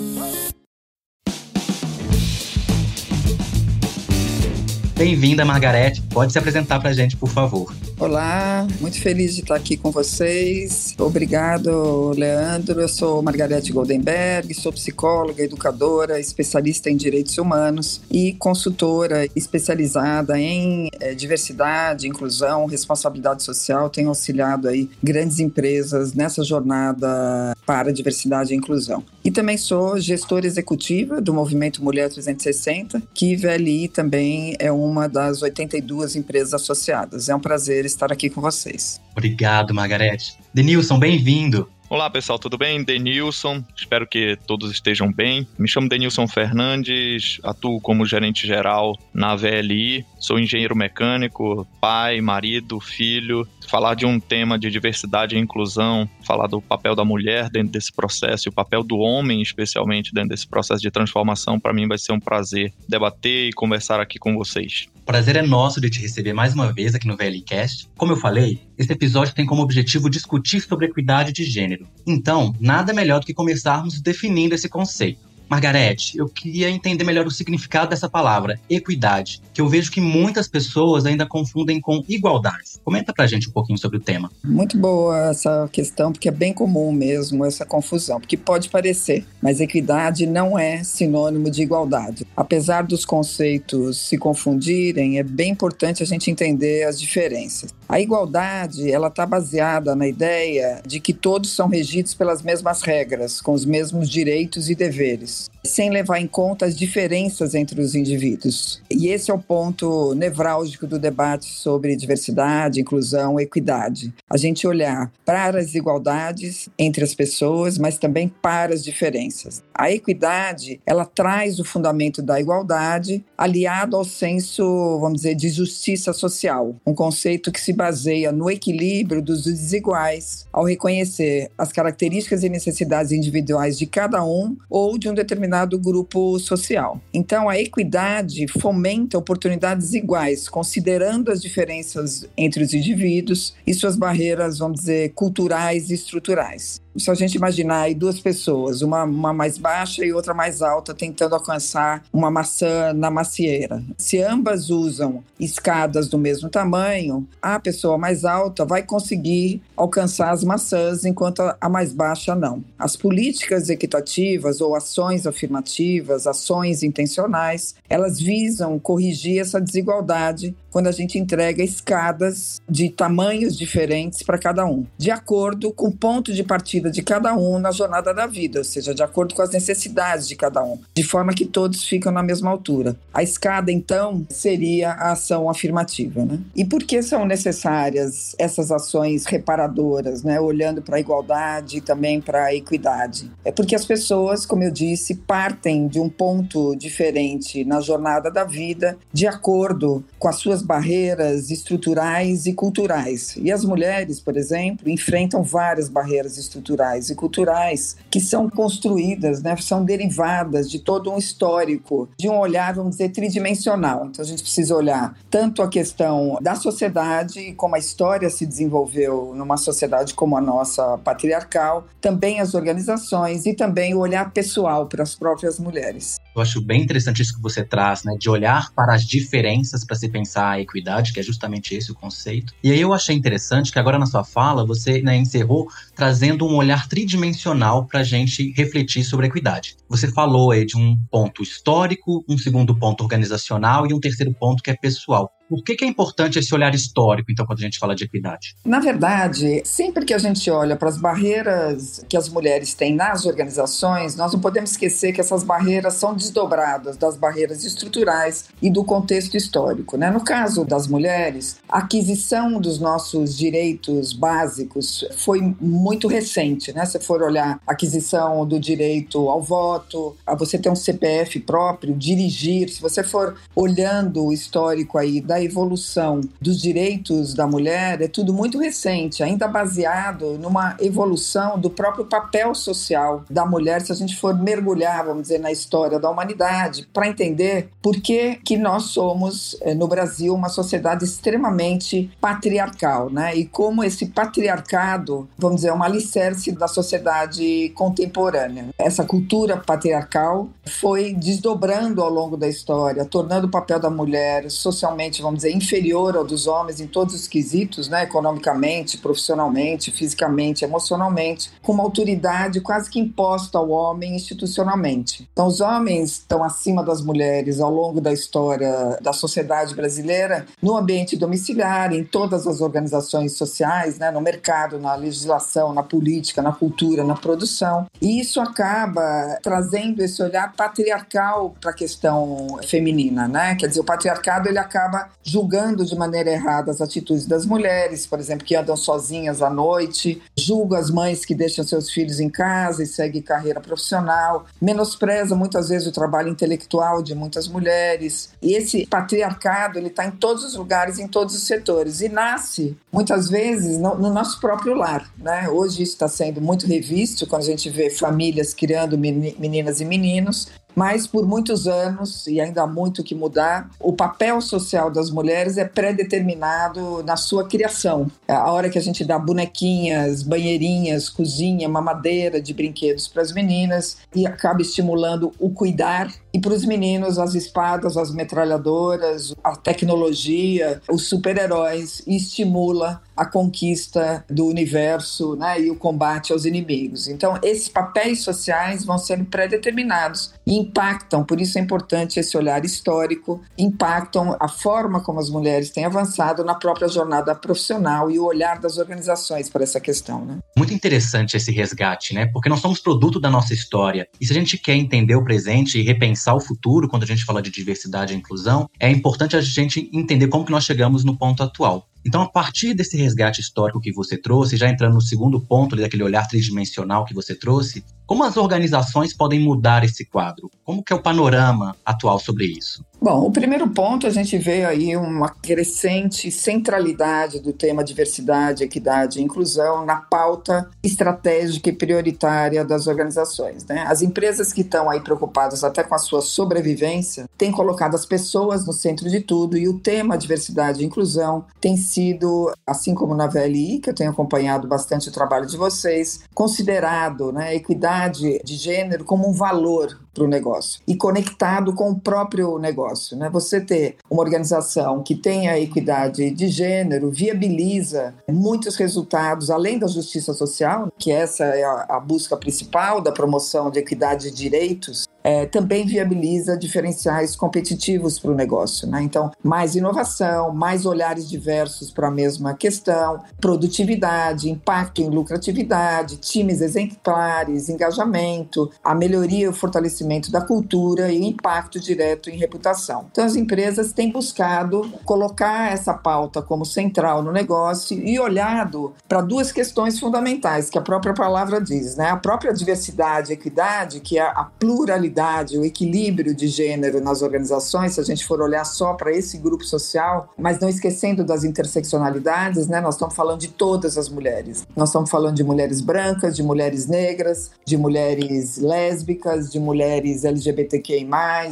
Bem-vinda, 4.99 5.45
Margarete. 5.45 6.01
Pode 6.01 6.33
se 6.33 6.37
apresentar 6.37 6.77
para 6.77 6.89
a 6.89 6.93
gente, 6.93 7.15
por 7.15 7.29
favor. 7.29 7.73
Olá, 7.99 8.65
muito 8.79 8.97
feliz 9.01 9.35
de 9.35 9.41
estar 9.41 9.55
aqui 9.55 9.75
com 9.75 9.91
vocês. 9.91 10.95
Obrigado, 10.97 12.11
Leandro. 12.11 12.79
Eu 12.79 12.87
sou 12.87 13.21
Margarete 13.21 13.73
Goldenberg, 13.73 14.53
sou 14.53 14.71
psicóloga, 14.71 15.43
educadora, 15.43 16.17
especialista 16.17 16.89
em 16.89 16.95
direitos 16.95 17.37
humanos 17.37 17.99
e 18.09 18.31
consultora 18.39 19.27
especializada 19.35 20.39
em 20.39 20.89
é, 20.97 21.13
diversidade, 21.13 22.07
inclusão, 22.07 22.67
responsabilidade 22.67 23.43
social. 23.43 23.89
Tenho 23.89 24.07
auxiliado 24.07 24.69
aí 24.69 24.89
grandes 25.03 25.39
empresas 25.39 26.13
nessa 26.13 26.41
jornada 26.41 27.53
para 27.65 27.91
diversidade 27.91 28.53
e 28.53 28.57
inclusão. 28.57 29.03
E 29.25 29.29
também 29.29 29.57
sou 29.57 29.99
gestora 29.99 30.47
executiva 30.47 31.19
do 31.19 31.33
Movimento 31.33 31.83
Mulher 31.83 32.09
360, 32.09 33.03
que 33.13 33.35
VLI 33.35 33.89
também 33.89 34.55
é 34.57 34.71
uma 34.71 35.09
das 35.09 35.41
82 35.41 36.15
empresas 36.15 36.53
associadas. 36.53 37.27
É 37.27 37.35
um 37.35 37.39
prazer 37.41 37.88
estar 37.89 38.11
aqui 38.11 38.29
com 38.29 38.41
vocês. 38.41 39.01
Obrigado, 39.11 39.73
Margarete. 39.73 40.37
Denilson, 40.53 40.97
bem-vindo. 40.97 41.69
Olá 41.89 42.07
pessoal, 42.07 42.37
tudo 42.37 42.55
bem? 42.55 42.83
Denilson, 42.83 43.63
espero 43.75 44.05
que 44.05 44.37
todos 44.45 44.69
estejam 44.69 45.11
bem. 45.11 45.47
Me 45.57 45.67
chamo 45.67 45.89
Denilson 45.89 46.27
Fernandes, 46.27 47.39
atuo 47.43 47.81
como 47.81 48.05
gerente 48.05 48.45
geral 48.45 48.95
na 49.11 49.35
VLI, 49.35 50.05
sou 50.19 50.37
engenheiro 50.37 50.75
mecânico, 50.75 51.67
pai, 51.81 52.21
marido, 52.21 52.79
filho. 52.79 53.47
Falar 53.67 53.95
de 53.95 54.05
um 54.05 54.19
tema 54.19 54.57
de 54.59 54.69
diversidade 54.69 55.35
e 55.35 55.39
inclusão, 55.39 56.07
falar 56.23 56.45
do 56.45 56.61
papel 56.61 56.95
da 56.95 57.03
mulher 57.03 57.49
dentro 57.49 57.71
desse 57.71 57.91
processo 57.91 58.47
e 58.47 58.49
o 58.49 58.53
papel 58.53 58.83
do 58.83 58.99
homem, 58.99 59.41
especialmente 59.41 60.13
dentro 60.13 60.29
desse 60.29 60.47
processo 60.47 60.83
de 60.83 60.91
transformação, 60.91 61.59
para 61.59 61.73
mim 61.73 61.87
vai 61.87 61.97
ser 61.97 62.11
um 62.11 62.19
prazer 62.19 62.71
debater 62.87 63.49
e 63.49 63.53
conversar 63.53 63.99
aqui 63.99 64.19
com 64.19 64.35
vocês. 64.35 64.87
Prazer 65.09 65.35
é 65.37 65.41
nosso 65.41 65.81
de 65.81 65.89
te 65.89 65.99
receber 65.99 66.33
mais 66.33 66.53
uma 66.53 66.71
vez 66.71 66.93
aqui 66.93 67.07
no 67.07 67.17
VLCast. 67.17 67.89
Como 67.97 68.11
eu 68.11 68.15
falei, 68.15 68.61
esse 68.77 68.93
episódio 68.93 69.33
tem 69.33 69.43
como 69.43 69.63
objetivo 69.63 70.07
discutir 70.07 70.61
sobre 70.61 70.85
equidade 70.85 71.33
de 71.33 71.43
gênero. 71.45 71.87
Então, 72.05 72.53
nada 72.59 72.93
melhor 72.93 73.19
do 73.19 73.25
que 73.25 73.33
começarmos 73.33 73.99
definindo 73.99 74.53
esse 74.53 74.69
conceito. 74.69 75.27
Margarete, 75.49 76.15
eu 76.15 76.29
queria 76.29 76.69
entender 76.69 77.03
melhor 77.03 77.25
o 77.25 77.31
significado 77.31 77.89
dessa 77.89 78.07
palavra, 78.07 78.59
equidade, 78.69 79.41
que 79.51 79.59
eu 79.59 79.67
vejo 79.67 79.91
que 79.91 79.99
muitas 79.99 80.47
pessoas 80.47 81.07
ainda 81.07 81.25
confundem 81.25 81.81
com 81.81 82.03
igualdade. 82.07 82.79
Comenta 82.85 83.11
pra 83.11 83.25
gente 83.25 83.49
um 83.49 83.51
pouquinho 83.51 83.79
sobre 83.79 83.97
o 83.97 83.99
tema. 83.99 84.29
Muito 84.43 84.77
boa 84.77 85.29
essa 85.29 85.67
questão, 85.71 86.11
porque 86.11 86.29
é 86.29 86.31
bem 86.31 86.53
comum 86.53 86.91
mesmo 86.91 87.43
essa 87.43 87.65
confusão, 87.65 88.19
porque 88.19 88.37
pode 88.37 88.69
parecer, 88.69 89.25
mas 89.41 89.59
equidade 89.59 90.27
não 90.27 90.57
é 90.57 90.83
sinônimo 90.83 91.49
de 91.49 91.63
igualdade. 91.63 92.27
Apesar 92.37 92.83
dos 92.83 93.03
conceitos 93.03 93.97
se 94.07 94.19
confundirem, 94.19 95.17
é 95.17 95.23
bem 95.23 95.49
importante 95.49 96.03
a 96.03 96.05
gente 96.05 96.29
entender 96.29 96.83
as 96.83 96.99
diferenças. 96.99 97.73
A 97.87 97.99
igualdade, 97.99 98.91
ela 98.91 99.07
está 99.07 99.25
baseada 99.25 99.95
na 99.95 100.07
ideia 100.07 100.79
de 100.85 100.99
que 100.99 101.11
todos 101.11 101.55
são 101.55 101.67
regidos 101.67 102.13
pelas 102.13 102.43
mesmas 102.43 102.83
regras, 102.83 103.41
com 103.41 103.53
os 103.53 103.65
mesmos 103.65 104.07
direitos 104.07 104.69
e 104.69 104.75
deveres 104.75 105.38
sem 105.63 105.89
levar 105.89 106.19
em 106.19 106.27
conta 106.27 106.65
as 106.65 106.75
diferenças 106.75 107.53
entre 107.53 107.81
os 107.81 107.95
indivíduos. 107.95 108.81
E 108.89 109.07
esse 109.07 109.29
é 109.29 109.33
o 109.33 109.39
ponto 109.39 110.13
nevrálgico 110.15 110.87
do 110.87 110.97
debate 110.97 111.45
sobre 111.45 111.95
diversidade, 111.95 112.79
inclusão, 112.79 113.39
equidade. 113.39 114.13
A 114.29 114.37
gente 114.37 114.65
olhar 114.65 115.11
para 115.25 115.59
as 115.59 115.67
desigualdades 115.67 116.69
entre 116.77 117.03
as 117.03 117.13
pessoas, 117.13 117.77
mas 117.77 117.97
também 117.97 118.27
para 118.27 118.73
as 118.73 118.83
diferenças. 118.83 119.61
A 119.73 119.91
equidade, 119.91 120.79
ela 120.85 121.05
traz 121.05 121.59
o 121.59 121.65
fundamento 121.65 122.21
da 122.21 122.39
igualdade 122.39 123.23
aliado 123.37 123.95
ao 123.95 124.03
senso, 124.03 124.63
vamos 124.99 125.17
dizer, 125.17 125.35
de 125.35 125.49
justiça 125.49 126.13
social, 126.13 126.75
um 126.85 126.93
conceito 126.93 127.51
que 127.51 127.61
se 127.61 127.73
baseia 127.73 128.31
no 128.31 128.49
equilíbrio 128.49 129.21
dos 129.21 129.43
desiguais 129.43 130.47
ao 130.51 130.65
reconhecer 130.65 131.49
as 131.57 131.71
características 131.71 132.43
e 132.43 132.49
necessidades 132.49 133.11
individuais 133.11 133.77
de 133.77 133.85
cada 133.85 134.23
um 134.23 134.57
ou 134.69 134.97
de 134.97 135.09
um 135.09 135.13
determinado 135.29 135.77
grupo 135.77 136.39
social. 136.39 136.99
Então, 137.13 137.47
a 137.47 137.59
equidade 137.59 138.47
fomenta 138.47 139.17
oportunidades 139.17 139.93
iguais, 139.93 140.49
considerando 140.49 141.31
as 141.31 141.41
diferenças 141.41 142.27
entre 142.35 142.63
os 142.63 142.73
indivíduos 142.73 143.53
e 143.65 143.73
suas 143.73 143.95
barreiras, 143.95 144.57
vamos 144.57 144.79
dizer, 144.79 145.13
culturais 145.13 145.91
e 145.91 145.93
estruturais 145.93 146.81
se 146.99 147.09
a 147.09 147.13
gente 147.13 147.35
imaginar 147.35 147.81
aí 147.81 147.95
duas 147.95 148.19
pessoas, 148.19 148.81
uma, 148.81 149.03
uma 149.03 149.33
mais 149.33 149.57
baixa 149.57 150.05
e 150.05 150.11
outra 150.11 150.33
mais 150.33 150.61
alta, 150.61 150.93
tentando 150.93 151.35
alcançar 151.35 152.03
uma 152.11 152.29
maçã 152.29 152.93
na 152.93 153.09
macieira. 153.09 153.81
Se 153.97 154.21
ambas 154.21 154.69
usam 154.69 155.23
escadas 155.39 156.07
do 156.07 156.17
mesmo 156.17 156.49
tamanho, 156.49 157.27
a 157.41 157.59
pessoa 157.59 157.97
mais 157.97 158.25
alta 158.25 158.65
vai 158.65 158.83
conseguir 158.83 159.61
alcançar 159.75 160.31
as 160.31 160.43
maçãs, 160.43 161.05
enquanto 161.05 161.41
a 161.59 161.69
mais 161.69 161.93
baixa 161.93 162.35
não. 162.35 162.63
As 162.77 162.95
políticas 162.95 163.69
equitativas 163.69 164.61
ou 164.61 164.75
ações 164.75 165.18
afirmativas, 165.25 166.27
ações 166.27 166.83
intencionais, 166.83 167.75
elas 167.89 168.19
visam 168.19 168.77
corrigir 168.79 169.39
essa 169.39 169.59
desigualdade 169.59 170.55
quando 170.69 170.87
a 170.87 170.91
gente 170.91 171.17
entrega 171.17 171.63
escadas 171.63 172.61
de 172.69 172.89
tamanhos 172.89 173.57
diferentes 173.57 174.21
para 174.23 174.37
cada 174.37 174.65
um, 174.65 174.85
de 174.97 175.11
acordo 175.11 175.71
com 175.73 175.87
o 175.87 175.91
ponto 175.91 176.33
de 176.33 176.43
partida 176.43 176.91
de 176.91 177.01
cada 177.01 177.35
um 177.35 177.59
na 177.59 177.71
jornada 177.71 178.13
da 178.13 178.27
vida, 178.27 178.59
ou 178.59 178.65
seja, 178.65 178.93
de 178.93 179.01
acordo 179.01 179.33
com 179.33 179.41
as 179.41 179.51
necessidades 179.51 180.27
de 180.27 180.35
cada 180.35 180.63
um, 180.63 180.79
de 180.95 181.03
forma 181.03 181.33
que 181.33 181.45
todos 181.45 181.83
ficam 181.83 182.11
na 182.11 182.21
mesma 182.21 182.49
altura. 182.49 182.95
A 183.13 183.23
escada, 183.23 183.71
então, 183.71 184.25
seria 184.29 184.91
a 184.91 185.11
ação 185.11 185.49
afirmativa. 185.49 186.23
Né? 186.23 186.39
E 186.55 186.63
por 186.63 186.83
que 186.83 187.01
são 187.01 187.25
necessárias 187.25 188.35
essas 188.37 188.71
ações 188.71 189.25
reparadoras, 189.25 190.23
né? 190.23 190.39
olhando 190.39 190.81
para 190.81 190.97
a 190.97 190.99
igualdade 190.99 191.77
e 191.77 191.81
também 191.81 192.21
para 192.21 192.45
a 192.45 192.55
equidade? 192.55 193.31
É 193.43 193.51
porque 193.51 193.75
as 193.75 193.85
pessoas, 193.85 194.45
como 194.45 194.63
eu 194.63 194.71
disse, 194.71 194.98
partem 195.15 195.87
de 195.87 195.99
um 195.99 196.09
ponto 196.09 196.75
diferente 196.75 197.63
na 197.63 197.79
jornada 197.79 198.29
da 198.29 198.43
vida, 198.43 198.97
de 199.11 199.27
acordo 199.27 200.03
com 200.17 200.27
as 200.27 200.37
suas 200.37 200.61
barreiras 200.61 201.49
estruturais 201.49 202.45
e 202.45 202.53
culturais. 202.53 203.35
E 203.37 203.51
as 203.51 203.63
mulheres, 203.63 204.19
por 204.19 204.35
exemplo, 204.37 204.89
enfrentam 204.89 205.43
várias 205.43 205.89
barreiras 205.89 206.37
estruturais 206.37 207.09
e 207.09 207.15
culturais 207.15 207.95
que 208.09 208.19
são 208.19 208.49
construídas, 208.49 209.41
né, 209.41 209.55
são 209.57 209.83
derivadas 209.83 210.69
de 210.69 210.79
todo 210.79 211.11
um 211.11 211.17
histórico, 211.17 212.09
de 212.17 212.27
um 212.27 212.37
olhar, 212.37 212.73
vamos 212.73 212.91
dizer, 212.91 213.09
tridimensional. 213.09 214.07
Então 214.07 214.23
a 214.23 214.27
gente 214.27 214.41
precisa 214.41 214.75
olhar 214.75 215.17
tanto 215.29 215.61
a 215.61 215.69
questão 215.69 216.37
da 216.41 216.55
sociedade, 216.55 217.53
como 217.53 217.75
a 217.75 217.79
história 217.79 218.29
se 218.29 218.45
desenvolveu 218.45 219.33
numa 219.35 219.57
sociedade 219.57 220.13
como 220.13 220.35
a 220.37 220.41
nossa 220.41 220.97
patriarcal, 220.97 221.87
também 222.01 222.39
as 222.39 222.53
organizações 222.53 223.45
e 223.45 223.53
também 223.53 223.93
o 223.93 223.99
olhar 223.99 224.31
pessoal 224.31 224.85
para 224.89 225.03
as 225.03 225.15
próprias 225.15 225.59
mulheres. 225.59 226.17
Eu 226.35 226.41
acho 226.41 226.61
bem 226.61 226.81
interessante 226.81 227.21
isso 227.21 227.35
que 227.35 227.41
você 227.41 227.63
traz, 227.63 228.03
né? 228.03 228.15
De 228.19 228.29
olhar 228.29 228.71
para 228.73 228.93
as 228.93 229.03
diferenças 229.03 229.85
para 229.85 229.95
se 229.95 230.09
pensar 230.09 230.51
a 230.51 230.59
equidade, 230.59 231.13
que 231.13 231.19
é 231.19 231.23
justamente 231.23 231.75
esse 231.75 231.91
o 231.91 231.95
conceito. 231.95 232.53
E 232.63 232.71
aí 232.71 232.81
eu 232.81 232.93
achei 232.93 233.15
interessante 233.15 233.71
que 233.71 233.79
agora 233.79 233.99
na 233.99 234.05
sua 234.05 234.23
fala 234.23 234.65
você 234.65 235.01
né, 235.01 235.15
encerrou 235.15 235.67
trazendo 235.95 236.45
um 236.45 236.55
olhar 236.55 236.87
tridimensional 236.87 237.85
para 237.85 238.01
a 238.01 238.03
gente 238.03 238.51
refletir 238.55 239.03
sobre 239.03 239.25
a 239.25 239.29
equidade. 239.29 239.77
Você 239.87 240.11
falou 240.11 240.51
aí 240.51 240.65
de 240.65 240.77
um 240.77 240.97
ponto 241.11 241.43
histórico, 241.43 242.23
um 242.27 242.37
segundo 242.37 242.77
ponto 242.77 243.03
organizacional 243.03 243.87
e 243.87 243.93
um 243.93 243.99
terceiro 243.99 244.33
ponto 244.33 244.63
que 244.63 244.71
é 244.71 244.75
pessoal. 244.75 245.31
Por 245.49 245.63
que, 245.63 245.75
que, 245.75 245.83
é 245.83 245.87
importante 245.87 246.37
esse 246.37 246.53
olhar 246.53 246.75
histórico, 246.75 247.31
então, 247.31 247.43
quando 247.43 247.57
a 247.57 247.63
gente 247.63 247.79
fala 247.79 247.95
de 247.95 248.03
equidade? 248.03 248.55
Na 248.63 248.79
verdade, 248.79 249.63
sempre 249.65 250.05
que 250.05 250.13
a 250.13 250.19
gente 250.19 250.49
olha 250.51 250.75
para 250.75 250.89
as 250.89 250.97
barreiras 250.97 252.05
que 252.07 252.15
as 252.15 252.29
mulheres 252.29 252.75
têm 252.75 252.93
nas 252.93 253.25
organizações, 253.25 254.15
nós 254.15 254.31
não 254.31 254.39
podemos 254.39 254.69
esquecer 254.69 255.11
que 255.11 255.19
essas 255.19 255.43
barreiras 255.43 255.95
são 255.95 256.13
desdobradas 256.13 256.97
das 256.97 257.17
barreiras 257.17 257.65
estruturais 257.65 258.45
e 258.61 258.69
do 258.69 258.83
contexto 258.83 259.35
histórico. 259.35 259.97
Né? 259.97 260.11
No 260.11 260.23
caso 260.23 260.63
das 260.63 260.85
mulheres, 260.85 261.57
a 261.67 261.79
aquisição 261.79 262.61
dos 262.61 262.79
nossos 262.79 263.35
direitos 263.35 264.13
básicos 264.13 265.03
foi 265.17 265.55
muito 265.59 266.07
recente. 266.07 266.71
Né? 266.71 266.85
Se 266.85 266.99
for 266.99 267.23
olhar 267.23 267.59
a 267.65 267.71
aquisição 267.71 268.45
do 268.45 268.59
direito 268.59 269.27
ao 269.29 269.41
voto, 269.41 270.15
a 270.27 270.35
você 270.35 270.59
ter 270.59 270.69
um 270.69 270.75
CPF 270.75 271.39
próprio, 271.39 271.95
dirigir, 271.95 272.69
se 272.69 272.79
você 272.79 273.03
for 273.03 273.35
olhando 273.55 274.25
o 274.25 274.31
histórico 274.31 274.97
aí 274.99 275.19
da 275.19 275.38
evolução 275.41 276.21
dos 276.41 276.61
direitos 276.61 277.33
da 277.33 277.47
mulher 277.47 278.01
é 278.01 278.07
tudo 278.07 278.33
muito 278.33 278.59
recente, 278.59 279.23
ainda 279.23 279.47
baseado 279.47 280.37
numa 280.37 280.75
evolução 280.79 281.59
do 281.59 281.69
próprio 281.69 282.05
papel 282.05 282.53
social 282.55 283.23
da 283.29 283.45
mulher, 283.45 283.81
se 283.81 283.91
a 283.91 283.95
gente 283.95 284.15
for 284.15 284.37
mergulhar, 284.37 285.05
vamos 285.05 285.23
dizer, 285.23 285.39
na 285.39 285.51
história 285.51 285.99
da 285.99 286.09
humanidade, 286.09 286.87
para 286.93 287.07
entender 287.07 287.69
por 287.81 287.95
que, 288.01 288.35
que 288.43 288.57
nós 288.57 288.83
somos, 288.85 289.57
eh, 289.61 289.73
no 289.73 289.87
Brasil, 289.87 290.33
uma 290.33 290.49
sociedade 290.49 291.03
extremamente 291.05 292.11
patriarcal, 292.19 293.09
né? 293.09 293.35
E 293.35 293.45
como 293.45 293.83
esse 293.83 294.07
patriarcado, 294.07 295.27
vamos 295.37 295.57
dizer, 295.57 295.69
é 295.69 295.73
um 295.73 295.83
alicerce 295.83 296.51
da 296.51 296.67
sociedade 296.67 297.69
contemporânea. 297.75 298.69
Essa 298.77 299.03
cultura 299.03 299.57
patriarcal 299.57 300.49
foi 300.65 301.13
desdobrando 301.13 302.01
ao 302.01 302.09
longo 302.09 302.37
da 302.37 302.47
história, 302.47 303.05
tornando 303.05 303.47
o 303.47 303.51
papel 303.51 303.79
da 303.79 303.89
mulher 303.89 304.49
socialmente, 304.49 305.21
vamos 305.29 305.43
dizer, 305.43 305.55
inferior 305.55 306.15
ao 306.15 306.23
dos 306.23 306.47
homens 306.47 306.79
em 306.79 306.87
todos 306.87 307.13
os 307.13 307.27
quesitos, 307.27 307.87
né, 307.87 308.03
economicamente, 308.03 308.97
profissionalmente, 308.97 309.91
fisicamente, 309.91 310.63
emocionalmente, 310.63 311.51
com 311.61 311.73
uma 311.73 311.83
autoridade 311.83 312.59
quase 312.61 312.89
que 312.89 312.99
imposta 312.99 313.57
ao 313.57 313.69
homem 313.69 314.15
institucionalmente. 314.15 315.27
Então, 315.31 315.47
os 315.47 315.61
homens 315.61 316.11
estão 316.11 316.43
acima 316.43 316.83
das 316.83 317.01
mulheres 317.01 317.59
ao 317.59 317.71
longo 317.71 318.01
da 318.01 318.11
história 318.11 318.97
da 319.01 319.13
sociedade 319.13 319.75
brasileira, 319.75 320.45
no 320.61 320.75
ambiente 320.75 321.15
domiciliar, 321.15 321.93
em 321.93 322.03
todas 322.03 322.47
as 322.47 322.61
organizações 322.61 323.33
sociais, 323.37 323.97
né, 323.97 324.11
no 324.11 324.21
mercado, 324.21 324.79
na 324.79 324.95
legislação, 324.95 325.73
na 325.73 325.83
política, 325.83 326.41
na 326.41 326.51
cultura, 326.51 327.03
na 327.03 327.15
produção. 327.15 327.85
E 328.01 328.19
isso 328.19 328.41
acaba 328.41 329.37
trazendo 329.41 330.01
esse 330.01 330.21
olhar 330.21 330.53
patriarcal 330.53 331.55
para 331.61 331.71
a 331.71 331.73
questão 331.73 332.59
feminina, 332.67 333.27
né? 333.27 333.55
Quer 333.55 333.67
dizer, 333.67 333.79
o 333.79 333.83
patriarcado 333.83 334.49
ele 334.49 334.57
acaba 334.57 335.09
julgando 335.29 335.85
de 335.85 335.95
maneira 335.95 336.31
errada 336.31 336.71
as 336.71 336.81
atitudes 336.81 337.25
das 337.25 337.45
mulheres, 337.45 338.07
por 338.07 338.19
exemplo, 338.19 338.45
que 338.45 338.55
andam 338.55 338.75
sozinhas 338.75 339.41
à 339.41 339.49
noite, 339.49 340.21
julga 340.37 340.77
as 340.77 340.89
mães 340.89 341.23
que 341.23 341.35
deixam 341.35 341.63
seus 341.63 341.89
filhos 341.89 342.19
em 342.19 342.29
casa 342.29 342.83
e 342.83 342.87
seguem 342.87 343.21
carreira 343.21 343.61
profissional, 343.61 344.45
menospreza 344.59 345.35
muitas 345.35 345.69
vezes 345.69 345.87
o 345.87 345.91
trabalho 345.91 346.29
intelectual 346.29 347.03
de 347.03 347.13
muitas 347.13 347.47
mulheres. 347.47 348.29
E 348.41 348.55
esse 348.55 348.87
patriarcado 348.87 349.77
ele 349.77 349.87
está 349.87 350.05
em 350.05 350.11
todos 350.11 350.43
os 350.43 350.55
lugares, 350.55 350.97
em 350.97 351.07
todos 351.07 351.35
os 351.35 351.43
setores 351.43 352.01
e 352.01 352.09
nasce 352.09 352.75
muitas 352.91 353.29
vezes 353.29 353.77
no, 353.77 353.95
no 353.95 354.09
nosso 354.09 354.39
próprio 354.39 354.73
lar. 354.73 355.11
Né? 355.17 355.47
Hoje 355.49 355.83
isso 355.83 355.93
está 355.93 356.07
sendo 356.07 356.41
muito 356.41 356.65
revisto 356.65 357.27
quando 357.27 357.43
a 357.43 357.45
gente 357.45 357.69
vê 357.69 357.89
famílias 357.89 358.53
criando 358.53 358.97
meninas 358.97 359.79
e 359.79 359.85
meninos 359.85 360.47
mas 360.79 361.05
por 361.05 361.27
muitos 361.27 361.67
anos, 361.67 362.25
e 362.25 362.39
ainda 362.39 362.63
há 362.63 362.67
muito 362.67 363.03
que 363.03 363.13
mudar, 363.13 363.69
o 363.81 363.91
papel 363.91 364.39
social 364.39 364.89
das 364.89 365.11
mulheres 365.11 365.57
é 365.57 365.65
pré-determinado 365.65 367.03
na 367.03 367.17
sua 367.17 367.45
criação. 367.45 368.09
É 368.25 368.31
a 368.31 368.49
hora 368.49 368.69
que 368.69 368.79
a 368.79 368.81
gente 368.81 369.03
dá 369.03 369.19
bonequinhas, 369.19 370.23
banheirinhas, 370.23 371.09
cozinha, 371.09 371.67
mamadeira 371.67 372.41
de 372.41 372.53
brinquedos 372.53 373.09
para 373.09 373.21
as 373.21 373.33
meninas 373.33 373.97
e 374.15 374.25
acaba 374.25 374.61
estimulando 374.61 375.33
o 375.37 375.49
cuidar 375.49 376.13
e 376.33 376.39
para 376.39 376.53
os 376.53 376.65
meninos 376.65 377.17
as 377.17 377.33
espadas, 377.33 377.97
as 377.97 378.11
metralhadoras, 378.13 379.33
a 379.43 379.55
tecnologia, 379.55 380.81
os 380.89 381.07
super-heróis 381.07 382.03
estimula 382.07 383.01
a 383.15 383.25
conquista 383.25 384.23
do 384.29 384.45
universo 384.45 385.35
né, 385.35 385.59
e 385.61 385.69
o 385.69 385.75
combate 385.75 386.31
aos 386.31 386.45
inimigos. 386.45 387.07
Então, 387.07 387.37
esses 387.43 387.67
papéis 387.67 388.21
sociais 388.21 388.85
vão 388.85 388.97
sendo 388.97 389.25
pré-determinados 389.25 390.33
e 390.47 390.55
impactam, 390.57 391.23
por 391.25 391.41
isso 391.41 391.57
é 391.57 391.61
importante 391.61 392.19
esse 392.19 392.37
olhar 392.37 392.63
histórico, 392.63 393.41
impactam 393.57 394.37
a 394.39 394.47
forma 394.47 395.01
como 395.01 395.19
as 395.19 395.29
mulheres 395.29 395.69
têm 395.69 395.83
avançado 395.83 396.45
na 396.45 396.55
própria 396.55 396.87
jornada 396.87 397.35
profissional 397.35 398.09
e 398.09 398.17
o 398.17 398.23
olhar 398.23 398.59
das 398.59 398.77
organizações 398.77 399.49
para 399.49 399.63
essa 399.63 399.81
questão. 399.81 400.23
Né? 400.23 400.37
Muito 400.57 400.73
interessante 400.73 401.35
esse 401.35 401.51
resgate, 401.51 402.13
né? 402.13 402.25
Porque 402.27 402.47
nós 402.47 402.61
somos 402.61 402.79
produto 402.79 403.19
da 403.19 403.29
nossa 403.29 403.53
história. 403.53 404.07
E 404.19 404.25
se 404.25 404.31
a 404.31 404.35
gente 404.35 404.57
quer 404.57 404.75
entender 404.75 405.15
o 405.15 405.23
presente 405.23 405.77
e 405.77 405.83
repensar 405.83 406.18
o 406.33 406.39
futuro, 406.39 406.87
quando 406.87 407.03
a 407.03 407.05
gente 407.05 407.23
fala 407.25 407.41
de 407.41 407.49
diversidade 407.49 408.13
e 408.13 408.17
inclusão, 408.17 408.69
é 408.79 408.89
importante 408.89 409.35
a 409.35 409.41
gente 409.41 409.89
entender 409.93 410.27
como 410.27 410.45
que 410.45 410.51
nós 410.51 410.63
chegamos 410.63 411.03
no 411.03 411.17
ponto 411.17 411.43
atual. 411.43 411.87
Então, 412.05 412.21
a 412.21 412.29
partir 412.29 412.73
desse 412.73 412.97
resgate 412.97 413.41
histórico 413.41 413.79
que 413.79 413.91
você 413.91 414.17
trouxe, 414.17 414.57
já 414.57 414.69
entrando 414.69 414.93
no 414.93 415.01
segundo 415.01 415.39
ponto 415.39 415.75
daquele 415.75 416.03
olhar 416.03 416.27
tridimensional 416.27 417.05
que 417.05 417.13
você 417.13 417.35
trouxe, 417.35 417.83
como 418.09 418.23
as 418.23 418.37
organizações 418.37 419.13
podem 419.13 419.39
mudar 419.39 419.83
esse 419.83 420.03
quadro? 420.03 420.49
Como 420.63 420.83
que 420.83 420.91
é 420.91 420.95
o 420.95 421.01
panorama 421.01 421.75
atual 421.85 422.17
sobre 422.17 422.45
isso? 422.45 422.83
Bom, 422.99 423.21
o 423.21 423.31
primeiro 423.31 423.69
ponto 423.69 424.07
a 424.07 424.09
gente 424.09 424.35
vê 424.37 424.65
aí 424.65 424.97
uma 424.97 425.29
crescente 425.29 426.31
centralidade 426.31 427.39
do 427.39 427.53
tema 427.53 427.83
diversidade, 427.83 428.63
equidade 428.63 429.19
e 429.19 429.21
inclusão 429.21 429.85
na 429.85 429.97
pauta 429.97 430.69
estratégica 430.83 431.69
e 431.69 431.73
prioritária 431.73 432.65
das 432.65 432.87
organizações. 432.87 433.63
Né? 433.65 433.85
As 433.87 434.01
empresas 434.01 434.51
que 434.51 434.61
estão 434.61 434.89
aí 434.89 435.01
preocupadas 435.01 435.63
até 435.63 435.83
com 435.83 435.93
a 435.93 435.99
sua 435.99 436.21
sobrevivência 436.21 437.29
têm 437.37 437.51
colocado 437.51 437.93
as 437.93 438.07
pessoas 438.07 438.65
no 438.65 438.73
centro 438.73 439.07
de 439.07 439.21
tudo 439.21 439.55
e 439.55 439.67
o 439.67 439.79
tema 439.79 440.17
diversidade 440.17 440.81
e 440.81 440.85
inclusão 440.85 441.45
tem 441.61 441.77
sido, 441.89 442.51
assim 442.65 442.93
como 442.93 443.15
na 443.15 443.27
VLI, 443.27 443.79
que 443.79 443.89
eu 443.89 443.95
tenho 443.95 444.11
acompanhado 444.11 444.67
bastante 444.67 445.09
o 445.09 445.11
trabalho 445.11 445.45
de 445.45 445.57
vocês, 445.57 446.21
considerado 446.33 447.31
né, 447.31 447.55
equidade 447.55 448.39
de 448.43 448.55
gênero 448.55 449.03
como 449.03 449.27
um 449.27 449.33
valor 449.33 449.99
para 450.13 450.23
o 450.23 450.27
negócio 450.27 450.81
e 450.87 450.95
conectado 450.95 451.73
com 451.73 451.91
o 451.91 451.99
próprio 451.99 452.57
negócio. 452.57 453.17
Né? 453.17 453.29
Você 453.29 453.61
ter 453.61 453.95
uma 454.09 454.21
organização 454.21 455.01
que 455.01 455.15
tenha 455.15 455.59
equidade 455.59 456.29
de 456.31 456.47
gênero 456.47 457.09
viabiliza 457.09 458.13
muitos 458.29 458.75
resultados, 458.75 459.49
além 459.49 459.79
da 459.79 459.87
justiça 459.87 460.33
social, 460.33 460.91
que 460.97 461.11
essa 461.11 461.45
é 461.45 461.63
a, 461.63 461.85
a 461.89 461.99
busca 461.99 462.35
principal 462.35 463.01
da 463.01 463.11
promoção 463.11 463.71
de 463.71 463.79
equidade 463.79 464.29
de 464.29 464.35
direitos, 464.35 465.07
é, 465.23 465.45
também 465.45 465.85
viabiliza 465.85 466.57
diferenciais 466.57 467.35
competitivos 467.35 468.19
para 468.19 468.31
o 468.31 468.35
negócio. 468.35 468.87
Né? 468.87 469.01
Então, 469.01 469.31
mais 469.43 469.75
inovação, 469.75 470.53
mais 470.53 470.85
olhares 470.85 471.29
diversos 471.29 471.91
para 471.91 472.07
a 472.07 472.11
mesma 472.11 472.53
questão, 472.53 473.21
produtividade, 473.39 474.49
impacto 474.49 475.01
em 475.01 475.09
lucratividade, 475.09 476.17
times 476.17 476.61
exemplares, 476.61 477.69
engajamento, 477.69 478.71
a 478.83 478.95
melhoria 478.95 479.45
e 479.45 479.47
o 479.47 479.53
fortalecimento 479.53 480.31
da 480.31 480.41
cultura 480.41 481.11
e 481.11 481.19
o 481.19 481.23
impacto 481.23 481.79
direto 481.79 482.29
em 482.29 482.37
reputação. 482.37 483.07
Então, 483.11 483.25
as 483.25 483.35
empresas 483.35 483.91
têm 483.91 484.11
buscado 484.11 484.89
colocar 485.05 485.71
essa 485.71 485.93
pauta 485.93 486.41
como 486.41 486.65
central 486.65 487.21
no 487.21 487.31
negócio 487.31 487.97
e 487.97 488.19
olhado 488.19 488.93
para 489.07 489.21
duas 489.21 489.51
questões 489.51 489.99
fundamentais 489.99 490.69
que 490.69 490.77
a 490.77 490.81
própria 490.81 491.13
palavra 491.13 491.61
diz, 491.61 491.95
né? 491.95 492.09
A 492.09 492.17
própria 492.17 492.53
diversidade 492.53 493.31
e 493.31 493.33
equidade, 493.33 493.99
que 493.99 494.17
é 494.17 494.21
a 494.21 494.47
pluralidade 494.59 495.08
o 495.57 495.65
equilíbrio 495.65 496.33
de 496.33 496.47
gênero 496.47 497.01
nas 497.01 497.21
organizações, 497.21 497.93
se 497.93 497.99
a 497.99 498.03
gente 498.03 498.25
for 498.25 498.41
olhar 498.41 498.65
só 498.65 498.93
para 498.93 499.11
esse 499.11 499.37
grupo 499.37 499.63
social, 499.63 500.33
mas 500.37 500.59
não 500.59 500.69
esquecendo 500.69 501.23
das 501.23 501.43
interseccionalidades, 501.43 502.67
né? 502.67 502.79
Nós 502.81 502.95
estamos 502.95 503.15
falando 503.15 503.39
de 503.39 503.49
todas 503.49 503.97
as 503.97 504.09
mulheres. 504.09 504.65
Nós 504.75 504.89
estamos 504.89 505.09
falando 505.09 505.35
de 505.35 505.43
mulheres 505.43 505.81
brancas, 505.81 506.35
de 506.35 506.43
mulheres 506.43 506.87
negras, 506.87 507.51
de 507.65 507.77
mulheres 507.77 508.57
lésbicas, 508.57 509.51
de 509.51 509.59
mulheres 509.59 510.23
LGBTQI+, 510.23 511.07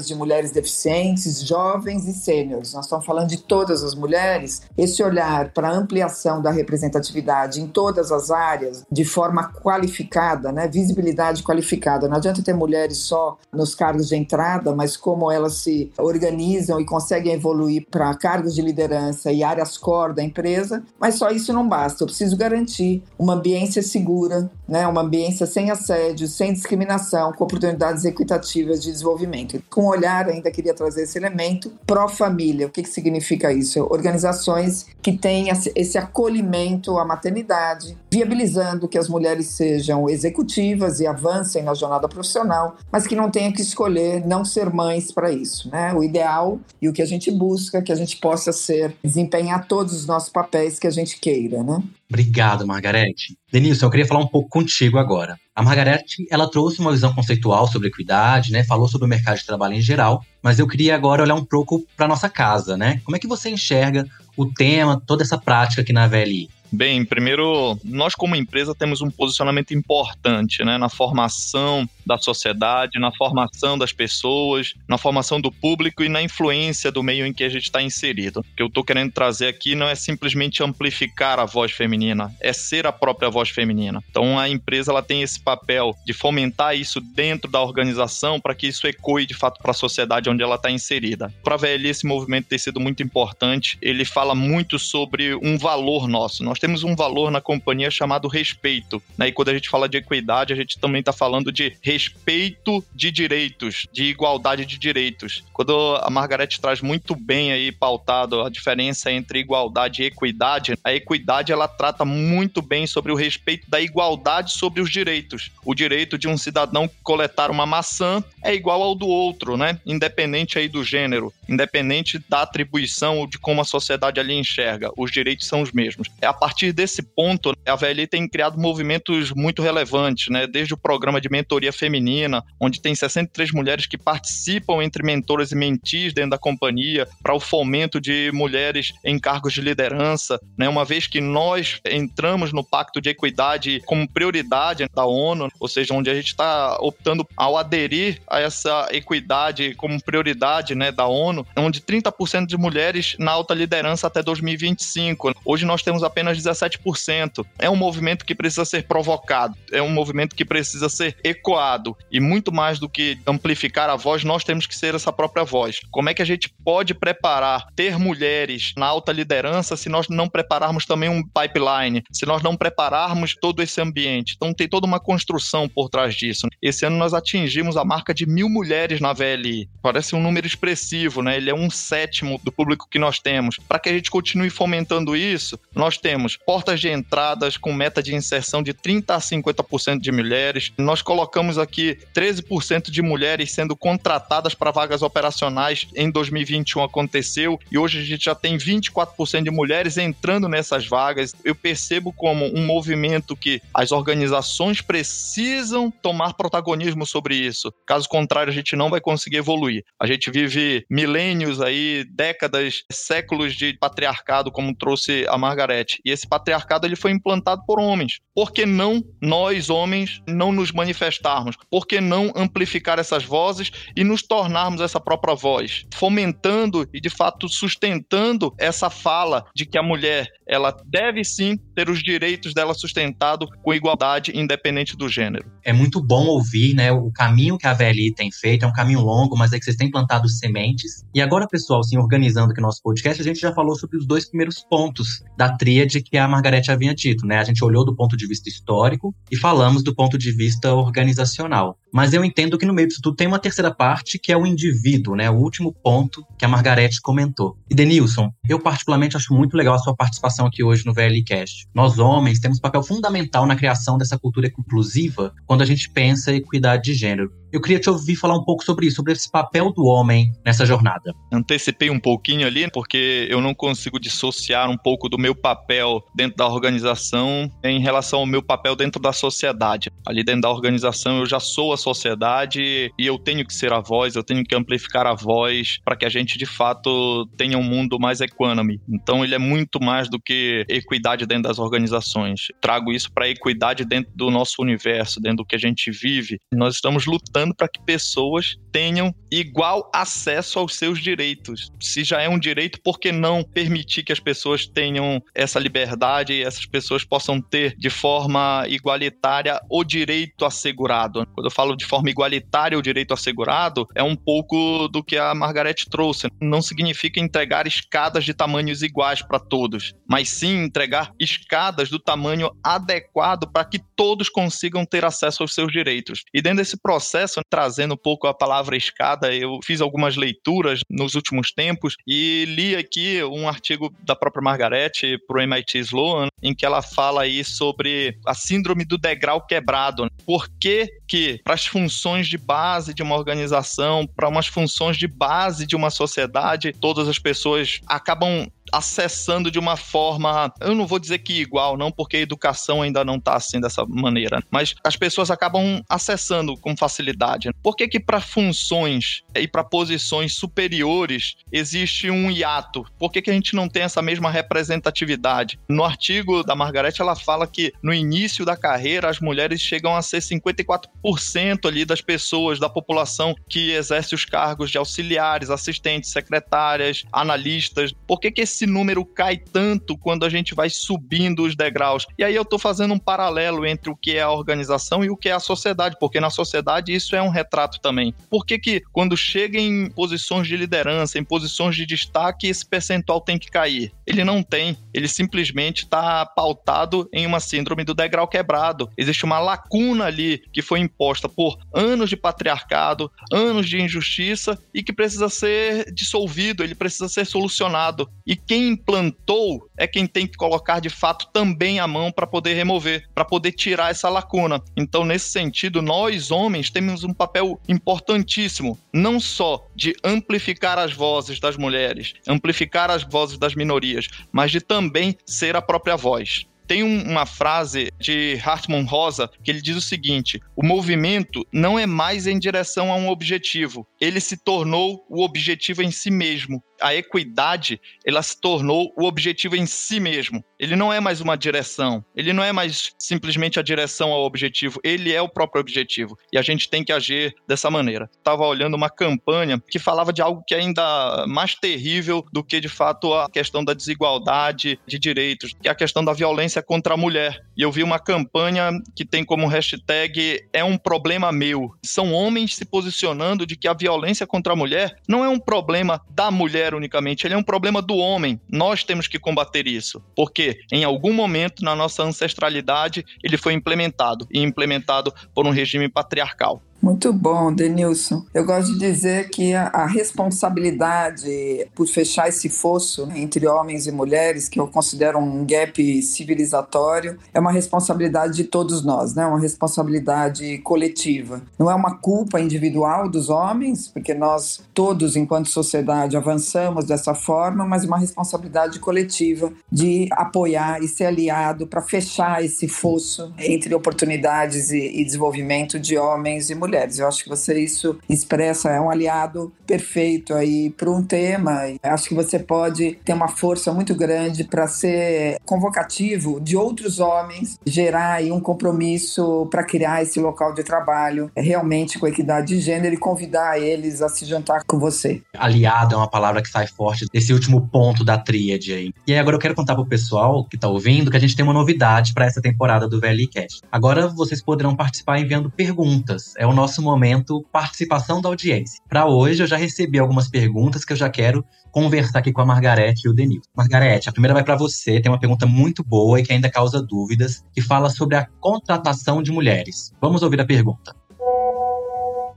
de 0.06 0.16
mulheres 0.16 0.52
deficientes, 0.52 1.42
jovens 1.42 2.08
e 2.08 2.14
sêniores. 2.14 2.74
Nós 2.74 2.86
estamos 2.86 3.06
falando 3.06 3.30
de 3.30 3.38
todas 3.38 3.84
as 3.84 3.96
mulheres. 3.96 4.62
Esse 4.78 5.04
olhar 5.04 5.52
para 5.52 5.72
ampliação 5.72 6.42
da 6.42 6.52
representatividade 6.52 7.62
em 7.62 7.68
todas 7.68 8.12
as 8.12 8.32
áreas, 8.32 8.84
de 8.92 9.06
forma 9.06 9.52
qualificada, 9.52 10.52
né? 10.52 10.68
Visibilidade 10.68 11.44
qualificada. 11.44 12.08
Não 12.08 12.18
adianta 12.18 12.42
ter 12.42 12.54
mulheres 12.54 12.98
só 13.00 13.38
nos 13.52 13.74
cargos 13.74 14.10
de 14.10 14.16
entrada, 14.16 14.76
mas 14.76 14.98
como 14.98 15.32
elas 15.32 15.56
se 15.56 15.92
organizam 15.98 16.80
e 16.80 16.86
conseguem 16.86 17.34
evoluir 17.34 17.86
para 17.90 18.14
cargos 18.16 18.54
de 18.54 18.62
liderança 18.62 19.32
e 19.32 19.44
áreas 19.44 19.78
core 19.78 20.14
da 20.14 20.24
empresa. 20.24 20.84
Mas 21.00 21.16
só 21.16 21.30
isso 21.30 21.54
não 21.54 21.68
basta. 21.68 22.04
Eu 22.04 22.08
preciso 22.08 22.38
garantir 22.38 23.04
uma 23.18 23.34
ambiência 23.34 23.82
segura, 23.82 24.50
né? 24.68 24.88
uma 24.88 25.02
ambiência 25.02 25.46
sem 25.46 25.72
assédio, 25.72 26.28
sem 26.28 26.54
discriminação, 26.54 27.32
com 27.34 27.44
oportunidades 27.44 28.06
equitativas 28.06 28.82
de 28.82 28.92
desenvolvimento. 28.92 29.62
Com 29.70 29.84
um 29.84 29.88
olhar, 29.88 30.28
ainda 30.28 30.52
queria 30.52 30.74
trazer 30.74 31.04
esse 31.04 31.18
elemento, 31.18 31.72
pró-família. 31.86 32.68
O 32.68 32.70
que, 32.70 32.84
que 32.84 32.90
significa 32.90 33.52
isso? 33.52 33.82
Organizações 33.90 34.88
que 35.02 35.18
têm 35.18 35.48
esse 35.76 35.98
acolhimento 35.98 36.98
à 36.98 37.06
maternidade, 37.06 37.98
viabilizando 38.12 38.88
que 38.88 38.98
as 38.98 39.08
mulheres 39.08 39.48
sejam 39.48 40.10
executivas 40.10 41.00
e 41.00 41.08
avancem 41.08 41.64
na 41.64 41.74
jornada 41.74 42.08
profissional, 42.08 42.76
mas 42.92 43.08
que 43.08 43.16
não 43.16 43.30
tenham 43.30 43.52
que 43.52 43.62
escolher 43.62 44.26
não 44.26 44.44
ser 44.44 44.72
mães 44.72 45.12
para 45.12 45.32
isso. 45.32 45.70
Né? 45.70 45.94
O 45.94 46.04
ideal 46.04 46.60
e 46.82 46.90
o 46.90 46.94
que 46.94 47.02
a 47.02 47.06
gente 47.06 47.32
busca, 47.32 47.78
é 47.78 47.82
que 47.82 47.92
a 47.92 47.96
gente 47.96 48.18
possa 48.18 48.52
ser, 48.52 48.96
desempenhar 49.04 49.68
todos 49.68 49.94
os 49.94 50.06
nossos 50.06 50.30
papéis 50.30 50.80
que 50.80 50.88
a 50.88 50.92
gente 50.92 51.20
queira. 51.20 51.64
Né? 51.64 51.82
Obrigado, 52.10 52.66
Margarete. 52.66 53.38
Denilson, 53.52 53.86
eu 53.86 53.90
queria 53.90 54.06
falar 54.06 54.22
um 54.22 54.28
pouco 54.28 54.48
contigo 54.48 54.98
agora. 54.98 55.38
A 55.54 55.62
Margarete, 55.62 56.26
ela 56.32 56.50
trouxe 56.50 56.80
uma 56.80 56.92
visão 56.92 57.14
conceitual 57.14 57.68
sobre 57.68 57.90
equidade, 57.90 58.52
né? 58.52 58.64
Falou 58.64 58.88
sobre 58.88 59.06
o 59.06 59.10
mercado 59.10 59.38
de 59.38 59.46
trabalho 59.46 59.74
em 59.74 59.82
geral, 59.82 60.24
mas 60.42 60.58
eu 60.58 60.68
queria 60.68 60.96
agora 60.96 61.22
olhar 61.22 61.36
um 61.36 61.44
pouco 61.44 61.86
para 61.98 62.08
nossa 62.08 62.30
casa, 62.30 62.78
né? 62.78 63.02
Como 63.04 63.18
é 63.18 63.20
que 63.20 63.28
você 63.28 63.50
enxerga 63.50 64.08
o 64.38 64.46
tema, 64.46 65.02
toda 65.06 65.22
essa 65.22 65.38
prática 65.38 65.82
aqui 65.82 65.92
na 65.92 66.08
VLI? 66.08 66.50
Bem, 66.72 67.06
primeiro, 67.06 67.80
nós 67.84 68.14
como 68.14 68.36
empresa 68.36 68.76
temos 68.76 69.02
um 69.02 69.10
posicionamento 69.10 69.74
importante 69.74 70.64
né, 70.64 70.78
na 70.78 70.90
formação 70.90 71.88
da 72.06 72.18
sociedade, 72.18 73.00
na 73.00 73.12
formação 73.12 73.78
das 73.78 73.92
pessoas, 73.92 74.74
na 74.88 74.98
formação 74.98 75.40
do 75.40 75.52
público 75.52 76.04
e 76.04 76.10
na 76.10 76.22
influência 76.22 76.92
do 76.92 77.04
meio 77.04 77.26
em 77.26 77.34
que 77.34 77.44
a 77.44 77.50
gente 77.50 77.64
está 77.64 77.82
inserido. 77.82 78.40
O 78.40 78.56
que 78.56 78.64
eu 78.64 78.68
estou 78.68 78.84
querendo 78.84 79.12
trazer 79.12 79.48
aqui 79.48 79.76
não 79.76 79.88
é 79.88 79.96
simplesmente 79.96 80.64
amplificar 80.64 81.40
a 81.40 81.46
voz 81.46 81.72
feminina, 81.72 82.34
é 82.40 82.54
ser 82.54 82.86
a 82.86 82.92
própria 82.92 83.30
voz 83.30 83.50
feminina. 83.50 84.04
Então 84.10 84.40
a 84.40 84.50
empresa 84.50 84.92
ela 84.92 85.04
tem 85.04 85.22
esse 85.22 85.40
papel 85.40 85.96
de 86.06 86.14
fomentar 86.14 86.76
isso 86.76 87.02
dentro 87.02 87.50
da 87.50 87.62
organização 87.62 88.40
para 88.40 88.56
que 88.56 88.68
isso 88.68 88.88
ecoe 88.88 89.26
de 89.26 89.34
fato 89.34 89.62
para 89.62 89.72
a 89.72 89.74
sociedade 89.74 90.30
onde 90.30 90.44
ela 90.44 90.56
está 90.56 90.72
inserida. 90.72 91.34
Para 91.44 91.56
a 91.56 91.58
VL, 91.58 91.88
esse 91.88 92.06
movimento 92.06 92.48
tem 92.48 92.58
sido 92.58 92.80
muito 92.80 93.04
importante. 93.04 93.78
Ele 93.82 94.06
fala 94.06 94.34
muito 94.34 94.80
sobre 94.80 95.36
um 95.36 95.58
valor 95.58 96.08
nosso. 96.08 96.44
Nós 96.44 96.57
nós 96.58 96.60
temos 96.60 96.84
um 96.84 96.96
valor 96.96 97.30
na 97.30 97.40
companhia 97.40 97.92
chamado 97.92 98.28
respeito. 98.28 99.02
Né? 99.16 99.28
E 99.28 99.32
quando 99.32 99.50
a 99.50 99.54
gente 99.54 99.70
fala 99.70 99.88
de 99.88 99.98
equidade, 99.98 100.54
a 100.54 100.56
gente 100.56 100.80
também 100.80 101.02
está 101.02 101.14
falando 101.14 101.52
de 101.52 101.78
respeito 101.82 102.84
de 102.96 103.12
direitos, 103.12 103.86
de 103.94 104.06
igualdade 104.06 104.66
de 104.66 104.78
direitos. 104.80 105.44
Quando 105.54 105.96
a 106.02 106.10
Margarete 106.10 106.60
traz 106.60 106.82
muito 106.82 107.16
bem 107.16 107.52
aí 107.52 107.72
pautado 107.72 108.42
a 108.42 108.50
diferença 108.50 109.12
entre 109.12 109.40
igualdade 109.40 110.02
e 110.02 110.06
equidade, 110.08 110.74
a 110.84 110.92
equidade 110.94 111.52
ela 111.52 111.68
trata 111.68 112.04
muito 112.04 112.60
bem 112.60 112.88
sobre 112.88 113.12
o 113.12 113.16
respeito 113.16 113.70
da 113.70 113.80
igualdade 113.80 114.54
sobre 114.54 114.82
os 114.82 114.90
direitos. 114.90 115.52
O 115.64 115.76
direito 115.76 116.18
de 116.18 116.28
um 116.28 116.38
cidadão 116.38 116.90
coletar 117.04 117.52
uma 117.52 117.68
maçã 117.68 118.24
é 118.44 118.56
igual 118.56 118.82
ao 118.82 118.96
do 118.96 119.08
outro, 119.08 119.58
né? 119.58 119.80
Independente 119.86 120.58
aí 120.58 120.68
do 120.68 120.84
gênero, 120.84 121.32
independente 121.48 122.20
da 122.28 122.42
atribuição 122.42 123.20
ou 123.20 123.28
de 123.28 123.38
como 123.38 123.62
a 123.62 123.66
sociedade 123.66 124.20
ali 124.20 124.34
enxerga, 124.34 124.92
os 124.98 125.12
direitos 125.12 125.46
são 125.46 125.62
os 125.62 125.72
mesmos. 125.72 126.08
É 126.20 126.26
a 126.26 126.34
partir 126.48 126.72
desse 126.72 127.04
ponto, 127.04 127.52
a 127.68 127.76
VLI 127.76 128.08
tem 128.08 128.26
criado 128.26 128.58
movimentos 128.58 129.34
muito 129.34 129.62
relevantes, 129.62 130.30
né? 130.30 130.48
Desde 130.48 130.74
o 130.74 130.78
programa 130.78 131.20
de 131.20 131.30
mentoria 131.30 131.74
feminina, 131.74 132.42
onde 132.58 132.82
tem 132.82 132.96
63 132.96 133.52
mulheres 133.52 133.86
que 133.86 133.98
participam 133.98 134.82
entre 134.82 135.04
mentoras 135.04 135.52
e 135.52 135.56
mentis 135.58 136.14
dentro 136.14 136.30
da 136.30 136.38
companhia, 136.38 137.06
para 137.22 137.34
o 137.34 137.40
fomento 137.40 138.00
de 138.00 138.32
mulheres 138.34 138.94
em 139.04 139.20
cargos 139.20 139.52
de 139.52 139.60
liderança, 139.60 140.40
né? 140.58 140.70
Uma 140.70 140.86
vez 140.86 141.06
que 141.06 141.20
nós 141.20 141.82
entramos 141.86 142.54
no 142.54 142.64
Pacto 142.64 143.02
de 143.02 143.10
Equidade 143.10 143.82
como 143.86 144.10
prioridade 144.10 144.88
da 144.96 145.06
ONU, 145.06 145.50
ou 145.60 145.68
seja, 145.68 145.94
onde 145.94 146.10
a 146.10 146.14
gente 146.14 146.28
está 146.28 146.78
optando 146.80 147.28
ao 147.36 147.58
aderir 147.58 148.22
a 148.26 148.40
essa 148.40 148.88
equidade 148.92 149.76
como 149.76 150.02
prioridade, 150.02 150.76
né, 150.76 150.94
da 150.94 151.08
ONU, 151.08 151.46
onde 151.58 151.82
30% 151.82 152.46
de 152.46 152.56
mulheres 152.56 153.18
na 153.20 153.32
alta 153.32 153.54
liderança 153.54 154.08
até 154.08 154.24
2025. 154.24 155.34
Hoje 155.44 155.66
nós 155.66 155.84
temos 155.84 156.04
apenas 156.04 156.37
17%. 156.38 157.46
É 157.60 157.70
um 157.70 157.76
movimento 157.76 158.26
que 158.26 158.36
precisa 158.36 158.66
ser 158.66 158.84
provocado, 158.84 159.58
é 159.72 159.82
um 159.82 159.90
movimento 159.90 160.36
que 160.36 160.46
precisa 160.46 160.90
ser 160.90 161.16
ecoado. 161.24 161.96
E 162.12 162.20
muito 162.20 162.52
mais 162.52 162.80
do 162.80 162.90
que 162.90 163.18
amplificar 163.26 163.90
a 163.90 163.96
voz, 163.96 164.24
nós 164.24 164.44
temos 164.44 164.66
que 164.66 164.76
ser 164.76 164.96
essa 164.96 165.12
própria 165.12 165.44
voz. 165.44 165.80
Como 165.92 166.10
é 166.10 166.14
que 166.14 166.22
a 166.22 166.26
gente 166.26 166.50
pode 166.64 166.94
preparar, 166.94 167.68
ter 167.76 167.98
mulheres 167.98 168.74
na 168.78 168.86
alta 168.86 169.12
liderança 169.12 169.76
se 169.76 169.90
nós 169.90 170.08
não 170.10 170.28
prepararmos 170.28 170.86
também 170.86 171.10
um 171.10 171.24
pipeline, 171.24 172.04
se 172.12 172.26
nós 172.26 172.42
não 172.42 172.56
prepararmos 172.56 173.36
todo 173.40 173.62
esse 173.62 173.82
ambiente? 173.82 174.34
Então 174.36 174.54
tem 174.54 174.68
toda 174.68 174.88
uma 174.88 175.00
construção 175.00 175.68
por 175.68 175.90
trás 175.90 176.16
disso. 176.16 176.48
Esse 176.62 176.86
ano 176.86 176.98
nós 176.98 177.14
atingimos 177.14 177.78
a 177.78 177.86
marca 177.86 178.14
de 178.14 178.26
mil 178.26 178.50
mulheres 178.50 179.00
na 179.00 179.14
VLI. 179.14 179.70
Parece 179.82 180.16
um 180.16 180.22
número 180.22 180.48
expressivo, 180.48 181.22
né? 181.22 181.38
Ele 181.38 181.50
é 181.50 181.56
um 181.56 181.70
sétimo 181.70 182.40
do 182.44 182.52
público 182.52 182.88
que 182.90 183.00
nós 183.00 183.20
temos. 183.20 183.58
Para 183.68 183.80
que 183.80 183.90
a 183.90 183.94
gente 183.94 184.12
continue 184.12 184.50
fomentando 184.50 185.16
isso, 185.16 185.60
nós 185.74 185.98
temos 185.98 186.27
portas 186.36 186.80
de 186.80 186.90
entradas 186.90 187.56
com 187.56 187.72
meta 187.72 188.02
de 188.02 188.16
inserção 188.16 188.62
de 188.62 188.74
30 188.74 189.16
a 189.16 189.20
50% 189.20 190.00
de 190.00 190.12
mulheres. 190.12 190.74
Nós 190.78 191.02
colocamos 191.02 191.58
aqui 191.58 191.98
13% 192.14 192.90
de 192.90 193.02
mulheres 193.02 193.52
sendo 193.52 193.76
contratadas 193.76 194.54
para 194.54 194.72
vagas 194.72 195.02
operacionais 195.02 195.88
em 195.96 196.10
2021 196.10 196.84
aconteceu 196.84 197.60
e 197.72 197.78
hoje 197.78 198.00
a 198.00 198.04
gente 198.04 198.26
já 198.26 198.36
tem 198.36 198.58
24% 198.58 199.44
de 199.44 199.52
mulheres 199.52 199.98
entrando 199.98 200.48
nessas 200.50 200.88
vagas. 200.88 201.34
Eu 201.44 201.56
percebo 201.56 202.12
como 202.12 202.46
um 202.46 202.66
movimento 202.66 203.36
que 203.36 203.62
as 203.74 203.92
organizações 203.92 204.82
precisam 204.82 205.92
tomar 205.92 206.34
protagonismo 206.34 207.06
sobre 207.06 207.36
isso. 207.36 207.72
Caso 207.86 208.10
contrário, 208.10 208.52
a 208.52 208.56
gente 208.56 208.76
não 208.76 208.90
vai 208.90 209.00
conseguir 209.00 209.38
evoluir. 209.38 209.84
A 210.00 210.08
gente 210.08 210.32
vive 210.32 210.86
milênios 210.90 211.62
aí, 211.62 212.06
décadas, 212.10 212.84
séculos 212.92 213.54
de 213.54 213.74
patriarcado, 213.74 214.52
como 214.52 214.76
trouxe 214.76 215.26
a 215.30 215.38
Margarete. 215.38 216.00
E 216.04 216.12
esse 216.18 216.28
patriarcado 216.28 216.86
ele 216.86 216.96
foi 216.96 217.12
implantado 217.12 217.64
por 217.66 217.80
homens. 217.80 218.20
Por 218.36 218.52
que 218.52 218.66
não 218.66 219.04
nós, 219.22 219.70
homens, 219.70 220.22
não 220.28 220.52
nos 220.52 220.72
manifestarmos? 220.72 221.56
Por 221.70 221.88
que 221.88 222.02
não 222.02 222.32
amplificar 222.36 223.00
essas 223.00 223.24
vozes 223.24 223.72
e 223.96 224.04
nos 224.04 224.22
tornarmos 224.22 224.82
essa 224.82 225.00
própria 225.00 225.36
voz? 225.36 225.86
Fomentando 225.94 226.88
e, 226.94 227.00
de 227.00 227.10
fato, 227.10 227.48
sustentando 227.48 228.54
essa 228.58 228.90
fala 228.90 229.46
de 229.56 229.66
que 229.66 229.78
a 229.78 229.84
mulher 229.84 230.28
ela 230.48 230.76
deve 230.86 231.24
sim 231.24 231.58
ter 231.76 231.90
os 231.90 232.02
direitos 232.02 232.54
dela 232.54 232.74
sustentado 232.74 233.48
com 233.62 233.74
igualdade, 233.74 234.32
independente 234.34 234.96
do 234.96 235.10
gênero. 235.10 235.46
É 235.64 235.74
muito 235.74 236.02
bom 236.02 236.26
ouvir, 236.28 236.74
né? 236.74 236.92
O 236.92 237.12
caminho 237.12 237.58
que 237.58 237.68
a 237.68 237.74
VLI 237.74 238.14
tem 238.16 238.32
feito 238.32 238.64
é 238.64 238.68
um 238.68 238.74
caminho 238.74 239.02
longo, 239.02 239.38
mas 239.38 239.52
é 239.52 239.60
que 239.60 239.66
vocês 239.66 239.76
têm 239.76 239.92
plantado 239.92 240.30
sementes. 240.30 241.06
E 241.14 241.22
agora, 241.22 241.48
pessoal, 241.48 241.82
assim, 241.82 241.98
organizando 241.98 242.52
aqui 242.52 242.62
nosso 242.62 242.82
podcast, 242.82 243.22
a 243.22 243.26
gente 243.26 243.40
já 243.40 243.54
falou 243.54 243.76
sobre 243.76 243.98
os 243.98 244.08
dois 244.08 244.30
primeiros 244.30 244.64
pontos 244.70 245.24
da 245.38 245.56
tríade 245.56 246.02
que 246.02 246.18
a 246.18 246.28
Margarete 246.28 246.72
havia 246.72 246.96
dito, 246.96 247.26
né? 247.26 247.40
A 247.40 247.44
gente 247.44 247.64
olhou 247.64 247.84
do 247.84 247.96
ponto 247.96 248.16
de 248.16 248.26
vista 248.26 248.50
histórico 248.50 249.14
e 249.32 249.38
falamos 249.38 249.84
do 249.84 249.94
ponto 249.94 250.18
de 250.18 250.32
vista 250.32 250.74
organizacional. 250.74 251.78
Mas 251.94 252.14
eu 252.14 252.24
entendo 252.24 252.58
que 252.58 252.66
no 252.66 252.74
meio 252.74 252.88
disso 252.88 253.02
tudo 253.02 253.16
tem 253.16 253.28
uma 253.28 253.40
terceira 253.40 253.74
parte, 253.74 254.20
que 254.20 254.32
é 254.32 254.38
o 254.38 254.46
indivíduo, 254.46 255.16
né? 255.16 255.30
O 255.30 255.36
último 255.36 255.74
ponto 255.74 256.26
que 256.38 256.46
a 256.46 256.48
Margarete 256.48 257.02
comentou. 257.02 257.58
E 257.70 257.76
Denilson, 257.76 258.30
eu 258.48 258.60
particularmente 258.60 259.18
acho 259.18 259.34
muito 259.34 259.56
legal 259.56 259.76
a 259.76 259.80
sua 259.80 259.96
participação 259.96 260.46
aqui 260.46 260.64
hoje 260.64 260.86
no 260.86 260.94
VLCast. 260.94 261.68
Nós, 261.74 262.00
homens, 262.00 262.40
temos 262.40 262.60
papel 262.60 262.84
fundamental 262.84 263.46
na 263.46 263.56
criação 263.56 263.98
dessa 263.98 264.18
cultura 264.18 264.48
inclusiva 264.48 265.34
quando 265.46 265.62
a 265.62 265.66
gente 265.66 265.90
pensa 265.90 266.32
em 266.32 266.38
equidade 266.38 266.84
de 266.84 266.94
gênero. 266.94 267.32
Eu 267.52 267.62
queria 267.62 267.80
te 267.80 267.90
ouvir 267.90 268.16
falar 268.16 268.36
um 268.36 268.44
pouco 268.44 268.64
sobre 268.64 268.88
isso, 268.88 268.98
sobre 268.98 269.14
esse 269.14 269.32
papel 269.32 269.72
do 269.72 269.86
homem 269.86 270.34
nessa 270.46 270.66
jornada. 270.66 271.14
Antecipei 271.32 271.90
um 271.90 272.00
pouquinho 272.00 272.46
ali, 272.46 272.70
porque 272.72 273.26
eu 273.30 273.40
não 273.40 273.54
consigo 273.54 274.00
dissociar 274.00 274.70
um 274.70 274.78
pouco 274.78 275.08
do 275.08 275.18
meu 275.18 275.34
papel 275.34 276.04
dentro 276.14 276.36
da 276.36 276.48
organização 276.48 277.50
em 277.64 277.80
relação 277.80 278.20
ao 278.20 278.26
meu 278.26 278.44
papel 278.44 278.76
dentro 278.76 279.02
da 279.02 279.14
sociedade. 279.14 279.90
Ali 280.06 280.26
dentro 280.26 280.42
da 280.42 280.50
organização 280.50 281.20
eu 281.20 281.26
já 281.26 281.40
sou 281.40 281.72
a 281.72 281.78
sociedade 281.78 282.92
e 283.00 283.06
eu 283.06 283.18
tenho 283.18 283.46
que 283.46 283.54
ser 283.54 283.72
a 283.72 283.80
voz, 283.80 284.16
eu 284.16 284.24
tenho 284.24 284.44
que 284.44 284.56
amplificar 284.56 285.08
a 285.08 285.16
voz 285.16 285.80
para 285.86 285.96
que 285.96 286.06
a 286.06 286.10
gente 286.10 286.38
de 286.38 286.46
fato 286.46 287.26
tenha 287.38 287.58
um 287.58 287.64
mundo 287.64 287.98
mais 287.98 288.20
equânime. 288.20 288.82
Então 288.90 289.24
ele 289.24 289.36
é 289.36 289.40
muito 289.40 289.82
mais 289.82 290.10
do 290.10 290.20
que 290.20 290.66
equidade 290.68 291.26
dentro 291.26 291.44
das 291.44 291.60
organizações. 291.60 292.48
Trago 292.60 292.92
isso 292.92 293.10
para 293.12 293.30
equidade 293.30 293.86
dentro 293.86 294.12
do 294.14 294.30
nosso 294.30 294.62
universo, 294.62 295.22
dentro 295.22 295.38
do 295.38 295.46
que 295.46 295.56
a 295.56 295.60
gente 295.60 295.92
vive. 295.92 296.40
Nós 296.52 296.76
estamos 296.76 297.06
lutando 297.06 297.37
para 297.56 297.68
que 297.68 297.84
pessoas 297.84 298.56
tenham 298.72 299.14
igual 299.32 299.90
acesso 299.94 300.60
aos 300.60 300.76
seus 300.76 301.02
direitos. 301.02 301.72
Se 301.82 302.04
já 302.04 302.22
é 302.22 302.30
um 302.30 302.38
direito, 302.38 302.80
por 302.82 303.00
que 303.00 303.12
não 303.12 303.44
permitir 303.44 304.04
que 304.04 304.14
as 304.14 304.20
pessoas 304.20 304.68
tenham 304.68 305.22
essa 305.34 305.60
liberdade 305.60 306.34
e 306.34 306.44
essas 306.44 306.66
pessoas 306.66 307.04
possam 307.04 307.42
ter 307.42 307.76
de 307.76 307.90
forma 307.90 308.66
igualitária 308.68 309.60
o 309.70 309.84
direito 309.84 310.46
assegurado? 310.46 311.26
Quando 311.34 311.48
eu 311.48 311.52
falo 311.52 311.76
de 311.76 311.86
forma 311.86 312.10
igualitária 312.10 312.78
o 312.78 312.82
direito 312.82 313.14
assegurado, 313.14 313.88
é 313.96 314.04
um 314.04 314.16
pouco 314.16 314.88
do 314.88 315.04
que 315.04 315.18
a 315.18 315.34
Margarete 315.34 315.90
trouxe. 315.90 316.28
Não 316.40 316.62
significa 316.62 317.20
entregar 317.20 317.66
escadas 317.68 318.24
de 318.24 318.34
tamanhos 318.34 318.84
iguais 318.84 319.22
para 319.22 319.40
todos, 319.40 319.94
mas 320.08 320.30
sim 320.30 320.64
entregar 320.64 321.12
escadas 321.20 321.90
do 321.90 322.00
tamanho 322.00 322.52
adequado 322.64 323.52
para 323.52 323.66
que 323.66 323.80
todos 323.96 324.30
consigam 324.30 324.86
ter 324.86 325.04
acesso 325.04 325.44
aos 325.44 325.54
seus 325.54 325.72
direitos. 325.72 326.24
E 326.34 326.42
dentro 326.42 326.60
desse 326.60 326.78
processo, 326.78 327.27
trazendo 327.50 327.94
um 327.94 327.98
pouco 327.98 328.28
a 328.28 328.34
palavra 328.34 328.76
escada, 328.76 329.34
eu 329.34 329.60
fiz 329.64 329.82
algumas 329.82 330.16
leituras 330.16 330.82
nos 330.90 331.16
últimos 331.16 331.52
tempos 331.52 331.96
e 332.08 332.46
li 332.48 332.76
aqui 332.76 333.24
um 333.24 333.48
artigo 333.48 333.94
da 334.04 334.16
própria 334.16 334.44
Margarete 334.44 335.18
para 335.28 335.38
o 335.38 335.42
MIT 335.42 335.80
Sloan, 335.80 336.28
em 336.42 336.54
que 336.54 336.66
ela 336.66 336.82
fala 336.82 337.24
aí 337.24 337.44
sobre 337.44 338.18
a 338.26 338.34
síndrome 338.34 338.86
do 338.86 338.98
degrau 338.98 339.42
quebrado. 339.42 340.10
Por 340.26 340.48
que 340.60 340.88
que 341.08 341.40
para 341.44 341.54
as 341.54 341.66
funções 341.66 342.28
de 342.28 342.38
base 342.38 342.94
de 342.94 343.02
uma 343.02 343.16
organização, 343.16 344.06
para 344.06 344.28
umas 344.28 344.48
funções 344.48 344.98
de 344.98 345.08
base 345.08 345.66
de 345.66 345.76
uma 345.76 345.90
sociedade, 345.90 346.74
todas 346.74 347.08
as 347.08 347.18
pessoas 347.18 347.80
acabam 347.88 348.48
acessando 348.72 349.50
de 349.50 349.60
uma 349.60 349.78
forma, 349.78 350.54
eu 350.60 350.76
não 350.76 350.86
vou 350.86 351.00
dizer 351.00 351.20
que 351.20 351.42
igual, 351.42 351.78
não, 351.78 351.92
porque 351.92 352.18
a 352.18 352.22
educação 352.22 352.82
ainda 352.82 353.04
não 353.04 353.16
está 353.16 353.36
assim 353.36 353.60
dessa 353.60 353.86
maneira, 353.86 354.44
mas 354.52 354.76
as 354.84 354.96
pessoas 354.96 355.32
acabam 355.32 355.82
acessando 355.90 356.58
com 356.58 356.76
facilidade. 356.76 357.17
Por 357.64 357.76
que 357.76 357.88
que 357.88 358.00
para 358.00 358.22
funções 358.22 359.24
e 359.36 359.48
para 359.48 359.64
posições 359.64 360.36
superiores 360.36 361.36
existe 361.52 362.10
um 362.10 362.30
hiato? 362.30 362.86
Por 362.98 363.12
que 363.12 363.22
que 363.22 363.30
a 363.30 363.34
gente 363.34 363.56
não 363.56 363.68
tem 363.68 363.84
essa 363.84 364.02
mesma 364.02 364.30
representatividade? 364.30 365.60
No 365.68 365.84
artigo 365.84 366.44
da 366.44 366.56
Margarete, 366.56 367.02
ela 367.02 367.16
fala 367.16 367.48
que 367.48 367.74
no 367.82 367.94
início 367.94 368.46
da 368.46 368.56
carreira 368.56 369.10
as 369.10 369.20
mulheres 369.20 369.62
chegam 369.62 369.96
a 369.96 370.02
ser 370.02 370.20
54% 370.20 371.66
ali 371.66 371.86
das 371.86 372.02
pessoas 372.02 372.60
da 372.60 372.70
população 372.70 373.36
que 373.50 373.72
exerce 373.72 374.16
os 374.16 374.26
cargos 374.26 374.70
de 374.70 374.78
auxiliares, 374.78 375.50
assistentes, 375.50 376.12
secretárias, 376.12 377.04
analistas. 377.12 377.94
Por 378.06 378.20
que 378.20 378.32
que 378.32 378.42
esse 378.42 378.66
número 378.66 379.04
cai 379.06 379.38
tanto 379.38 379.98
quando 379.98 380.26
a 380.26 380.30
gente 380.30 380.54
vai 380.54 380.70
subindo 380.70 381.44
os 381.44 381.56
degraus. 381.56 382.06
E 382.18 382.24
aí 382.24 382.36
eu 382.36 382.44
estou 382.44 382.60
fazendo 382.60 382.94
um 382.94 383.00
paralelo 383.00 383.66
entre 383.66 383.90
o 383.90 383.96
que 383.96 384.16
é 384.18 384.22
a 384.22 384.32
organização 384.32 385.04
e 385.04 385.10
o 385.10 385.18
que 385.18 385.30
é 385.30 385.32
a 385.32 385.40
sociedade, 385.40 385.98
porque 386.00 386.20
na 386.20 386.30
sociedade 386.30 386.94
isso 386.94 387.07
é 387.16 387.22
um 387.22 387.30
retrato 387.30 387.80
também. 387.80 388.14
Por 388.30 388.46
que, 388.46 388.60
que 388.60 388.82
quando 388.92 389.16
chega 389.16 389.60
em 389.60 389.90
posições 389.90 390.48
de 390.48 390.58
liderança, 390.58 391.18
em 391.18 391.24
posições 391.24 391.76
de 391.76 391.86
destaque, 391.86 392.48
esse 392.48 392.66
percentual 392.66 393.22
tem 393.22 393.38
que 393.38 393.50
cair? 393.50 393.92
Ele 394.06 394.24
não 394.24 394.42
tem. 394.42 394.78
Ele 394.94 395.08
simplesmente 395.08 395.84
está 395.84 396.26
pautado 396.26 397.08
em 397.14 397.26
uma 397.26 397.40
síndrome 397.40 397.84
do 397.84 397.94
degrau 397.94 398.28
quebrado. 398.28 398.90
Existe 398.98 399.26
uma 399.26 399.40
lacuna 399.40 400.06
ali 400.06 400.42
que 400.52 400.62
foi 400.62 400.80
imposta 400.80 401.28
por 401.28 401.58
anos 401.74 402.10
de 402.10 402.18
patriarcado, 402.18 403.12
anos 403.32 403.68
de 403.68 403.82
injustiça 403.82 404.58
e 404.74 404.82
que 404.84 404.94
precisa 404.94 405.30
ser 405.30 405.92
dissolvido, 405.94 406.64
ele 406.64 406.76
precisa 406.76 407.08
ser 407.08 407.26
solucionado. 407.26 408.10
E 408.26 408.36
quem 408.36 408.70
implantou 408.70 409.70
é 409.78 409.88
quem 409.88 410.08
tem 410.08 410.28
que 410.28 410.38
colocar 410.38 410.80
de 410.80 410.90
fato 410.90 411.28
também 411.32 411.80
a 411.80 411.88
mão 411.88 412.12
para 412.12 412.28
poder 412.28 412.54
remover, 412.54 413.08
para 413.14 413.26
poder 413.26 413.52
tirar 413.52 413.92
essa 413.92 414.10
lacuna. 414.10 414.62
Então, 414.76 415.06
nesse 415.06 415.30
sentido, 415.30 415.82
nós 415.82 416.32
homens 416.32 416.70
temos 416.70 416.97
um 417.04 417.14
papel 417.14 417.60
importantíssimo, 417.68 418.78
não 418.94 419.20
só 419.20 419.66
de 419.76 419.96
amplificar 420.04 420.78
as 420.78 420.94
vozes 420.94 421.40
das 421.40 421.58
mulheres, 421.58 422.14
amplificar 422.28 422.90
as 422.90 423.04
vozes 423.04 423.38
das 423.38 423.56
minorias, 423.56 424.08
mas 424.32 424.52
de 424.52 424.62
também 424.62 425.16
ser 425.26 425.56
a 425.56 425.62
própria 425.62 425.96
voz. 425.96 426.46
Tem 426.68 426.84
uma 426.84 427.26
frase 427.26 427.90
de 428.00 428.40
Hartmann 428.44 428.84
Rosa 428.84 429.30
que 429.44 429.50
ele 429.50 429.62
diz 429.62 429.78
o 429.78 429.82
seguinte: 429.82 430.40
o 430.56 430.66
movimento 430.66 431.46
não 431.52 431.80
é 431.80 431.86
mais 431.86 432.28
em 432.28 432.38
direção 432.38 432.92
a 432.92 432.96
um 432.96 433.10
objetivo, 433.10 433.88
ele 434.00 434.20
se 434.20 434.38
tornou 434.38 435.06
o 435.10 435.24
objetivo 435.24 435.82
em 435.82 435.92
si 435.92 436.12
mesmo 436.12 436.62
a 436.82 436.94
equidade 436.94 437.80
ela 438.06 438.22
se 438.22 438.40
tornou 438.40 438.94
o 438.98 439.06
objetivo 439.06 439.56
em 439.56 439.66
si 439.66 440.00
mesmo. 440.00 440.44
Ele 440.60 440.76
não 440.76 440.92
é 440.92 441.00
mais 441.00 441.22
uma 441.22 441.38
direção, 441.38 442.04
ele 442.16 442.34
não 442.34 442.44
é 442.44 442.52
mais 442.52 442.92
simplesmente 442.98 443.60
a 443.60 443.64
direção 443.64 444.12
ao 444.12 444.24
objetivo, 444.24 444.80
ele 444.84 445.14
é 445.14 445.22
o 445.22 445.30
próprio 445.30 445.62
objetivo. 445.62 446.18
E 446.32 446.38
a 446.38 446.42
gente 446.42 446.70
tem 446.70 446.84
que 446.84 446.92
agir 446.92 447.36
dessa 447.48 447.70
maneira. 447.70 448.10
Estava 448.18 448.46
olhando 448.46 448.76
uma 448.76 448.90
campanha 448.90 449.62
que 449.70 449.80
falava 449.80 450.12
de 450.12 450.22
algo 450.22 450.44
que 450.48 450.56
é 450.56 450.60
ainda 450.60 451.26
mais 451.28 451.54
terrível 451.56 452.26
do 452.32 452.44
que 452.44 452.60
de 452.60 452.70
fato 452.70 453.14
a 453.14 453.30
questão 453.30 453.64
da 453.64 453.74
desigualdade 453.74 454.80
de 454.88 454.98
direitos, 454.98 455.54
que 455.62 455.68
é 455.68 455.72
a 455.72 455.76
questão 455.76 456.04
da 456.04 456.14
violência 456.14 456.57
contra 456.62 456.96
a 456.96 456.98
mulher. 456.98 457.40
E 457.56 457.62
eu 457.62 457.72
vi 457.72 457.84
uma 457.84 458.00
campanha 458.00 458.72
que 458.96 459.06
tem 459.06 459.24
como 459.24 459.48
hashtag 459.48 460.42
é 460.52 460.64
um 460.64 460.78
problema 460.78 461.32
meu. 461.32 461.72
São 461.84 462.14
homens 462.14 462.56
se 462.56 462.66
posicionando 462.66 463.46
de 463.46 463.56
que 463.56 463.68
a 463.68 463.74
violência 463.74 464.28
contra 464.28 464.54
a 464.54 464.56
mulher 464.56 464.98
não 465.08 465.24
é 465.24 465.30
um 465.30 465.40
problema 465.40 466.02
da 466.10 466.32
mulher 466.32 466.48
mulher 466.48 466.74
unicamente, 466.74 467.28
ele 467.28 467.34
é 467.34 467.38
um 467.38 467.44
problema 467.44 467.82
do 467.82 467.98
homem. 467.98 468.40
Nós 468.50 468.84
temos 468.84 469.08
que 469.08 469.20
combater 469.20 469.68
isso, 469.68 470.02
porque 470.16 470.60
em 470.72 470.84
algum 470.84 471.14
momento 471.14 471.64
na 471.64 471.76
nossa 471.76 472.04
ancestralidade 472.04 473.06
ele 473.22 473.38
foi 473.38 473.54
implementado 473.54 474.26
e 474.32 474.40
implementado 474.40 475.14
por 475.36 475.46
um 475.46 475.52
regime 475.52 475.90
patriarcal. 475.90 476.62
Muito 476.82 477.12
bom, 477.12 477.52
Denilson. 477.52 478.24
Eu 478.34 478.46
gosto 478.46 478.74
de 478.74 478.80
dizer 478.80 479.30
que 479.30 479.54
a, 479.54 479.68
a, 479.68 479.86
responsabilidade 479.88 481.68
por 481.74 481.88
fechar 481.88 482.30
esse 482.30 482.50
fosso 482.50 483.10
entre 483.16 483.48
homens 483.48 483.88
e 483.88 483.92
mulheres, 483.92 484.48
que 484.48 484.60
eu 484.60 484.68
considero 484.68 485.18
um 485.18 485.44
gap 485.46 486.02
civilizatório, 486.04 487.18
é 487.34 487.40
uma 487.40 487.52
responsabilidade 487.52 488.36
de 488.36 488.44
todos 488.44 488.84
nós, 488.84 489.16
né? 489.16 489.26
Uma 489.26 489.40
responsabilidade 489.40 490.60
coletiva. 490.60 491.42
Não 491.58 491.70
é 491.70 491.74
uma 491.74 491.98
culpa 491.98 492.40
individual 492.40 493.10
dos 493.10 493.30
homens, 493.30 493.88
porque 493.88 494.14
nós 494.14 494.62
todos, 494.74 495.16
enquanto 495.16 495.50
sociedade, 495.50 496.16
avançamos 496.16 496.86
dessa 496.86 497.16
forma, 497.16 497.66
mas 497.66 497.86
uma 497.86 497.98
responsabilidade 497.98 498.80
coletiva 498.80 499.52
de 499.72 500.08
apoiar 500.12 500.82
e 500.84 500.88
ser 500.88 501.06
aliado 501.06 501.66
para 501.66 501.82
fechar 501.82 502.44
esse 502.44 502.68
fosso 502.68 503.34
entre 503.40 503.74
oportunidades 503.74 504.70
e, 504.70 505.02
e 505.02 505.04
desenvolvimento 505.04 505.80
de 505.80 505.98
homens 505.98 506.52
e 506.52 506.56
mulheres 506.56 506.67
mulheres. 506.68 507.00
Eu 507.00 507.08
acho 507.08 507.24
que 507.24 507.30
você 507.30 507.60
isso 507.60 507.98
expressa, 508.10 508.70
é 508.70 508.80
um 508.80 508.90
aliado 508.90 509.52
perfeito 509.66 510.34
aí 510.34 510.70
para 510.70 510.92
um 510.92 511.04
tema. 511.04 511.62
Acho 511.82 512.10
que 512.10 512.16
você 512.16 512.38
pode 512.38 512.98
ter 513.04 513.14
uma 513.14 513.28
força 513.28 513.72
muito 513.74 513.96
grande 513.96 514.44
para 514.44 514.68
ser 514.68 515.38
convocativo 515.46 516.40
de 516.40 516.56
outros 516.56 517.00
homens, 517.00 517.58
gerar 517.66 518.14
aí 518.14 518.32
um 518.32 518.40
compromisso 518.40 519.48
para 519.50 519.64
criar 519.64 520.04
esse 520.04 520.20
local 520.20 520.54
de 520.54 520.64
trabalho 520.64 521.32
realmente 521.36 521.98
com 521.98 522.08
equidade 522.08 522.48
de 522.48 522.60
gênero 522.60 522.94
e 522.94 522.98
convidar 522.98 523.60
eles 523.60 524.02
a 524.02 524.10
se 524.10 524.26
juntar 524.26 524.62
com 524.66 524.80
você. 524.80 525.22
Aliado 525.38 525.96
é 525.96 525.98
uma 525.98 526.10
palavra 526.10 526.42
que 526.42 526.50
sai 526.50 526.68
forte 526.68 527.06
desse 527.12 527.34
último 527.34 527.68
ponto 527.68 528.04
da 528.04 528.18
tríade 528.18 528.74
aí. 528.74 528.94
E 529.06 529.14
aí 529.14 529.20
agora 529.20 529.36
eu 529.36 529.40
quero 529.40 529.56
contar 529.56 529.76
pro 529.76 529.86
pessoal 529.86 530.46
que 530.46 530.58
tá 530.58 530.68
ouvindo 530.68 531.10
que 531.10 531.18
a 531.18 531.20
gente 531.20 531.36
tem 531.36 531.44
uma 531.44 531.54
novidade 531.54 532.14
para 532.14 532.26
essa 532.26 532.42
temporada 532.42 532.88
do 532.88 533.00
VLI 533.00 533.28
Cast. 533.28 533.62
Agora 533.72 534.08
vocês 534.08 534.42
poderão 534.42 534.76
participar 534.76 535.20
enviando 535.20 535.50
perguntas. 535.50 536.34
É 536.38 536.46
o 536.46 536.54
nosso 536.58 536.82
momento 536.82 537.46
participação 537.52 538.20
da 538.20 538.30
audiência. 538.30 538.82
Para 538.90 539.06
hoje, 539.06 539.44
eu 539.44 539.48
já 539.48 539.56
recebi 539.56 540.00
algumas 540.00 540.28
perguntas 540.28 540.84
que 540.84 540.92
eu 540.92 540.98
já 540.98 541.08
quero 541.08 541.46
conversar 541.72 542.18
aqui 542.18 542.34
com 542.34 542.42
a 542.42 542.46
Margarete 542.46 543.04
e 543.06 543.10
o 543.10 543.14
Denilson. 543.14 543.48
Margarete, 543.56 544.10
a 544.10 544.12
primeira 544.12 544.34
vai 544.34 544.44
para 544.44 544.56
você, 544.56 545.00
tem 545.00 545.12
uma 545.12 545.20
pergunta 545.20 545.46
muito 545.46 545.84
boa 545.84 546.20
e 546.20 546.24
que 546.24 546.34
ainda 546.34 546.50
causa 546.50 546.82
dúvidas, 546.82 547.46
que 547.54 547.62
fala 547.62 547.92
sobre 547.92 548.16
a 548.16 548.26
contratação 548.40 549.22
de 549.22 549.32
mulheres. 549.32 549.94
Vamos 550.02 550.24
ouvir 550.24 550.42
a 550.42 550.46
pergunta. 550.46 550.96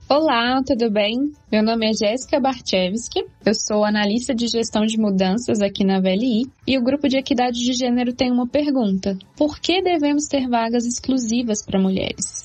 Olá, 0.07 0.61
tudo 0.67 0.91
bem? 0.91 1.33
Meu 1.51 1.63
nome 1.63 1.89
é 1.89 1.93
Jéssica 1.95 2.39
Barchevski, 2.39 3.25
eu 3.47 3.55
sou 3.55 3.85
analista 3.85 4.35
de 4.35 4.49
gestão 4.49 4.85
de 4.85 4.99
mudanças 4.99 5.63
aqui 5.63 5.83
na 5.83 5.99
VLI 5.99 6.51
e 6.67 6.77
o 6.77 6.83
grupo 6.83 7.09
de 7.09 7.17
equidade 7.17 7.59
de 7.59 7.73
gênero 7.73 8.13
tem 8.13 8.31
uma 8.31 8.47
pergunta: 8.47 9.17
por 9.35 9.59
que 9.61 9.81
devemos 9.81 10.27
ter 10.27 10.47
vagas 10.47 10.85
exclusivas 10.85 11.65
para 11.65 11.81
mulheres? 11.81 12.45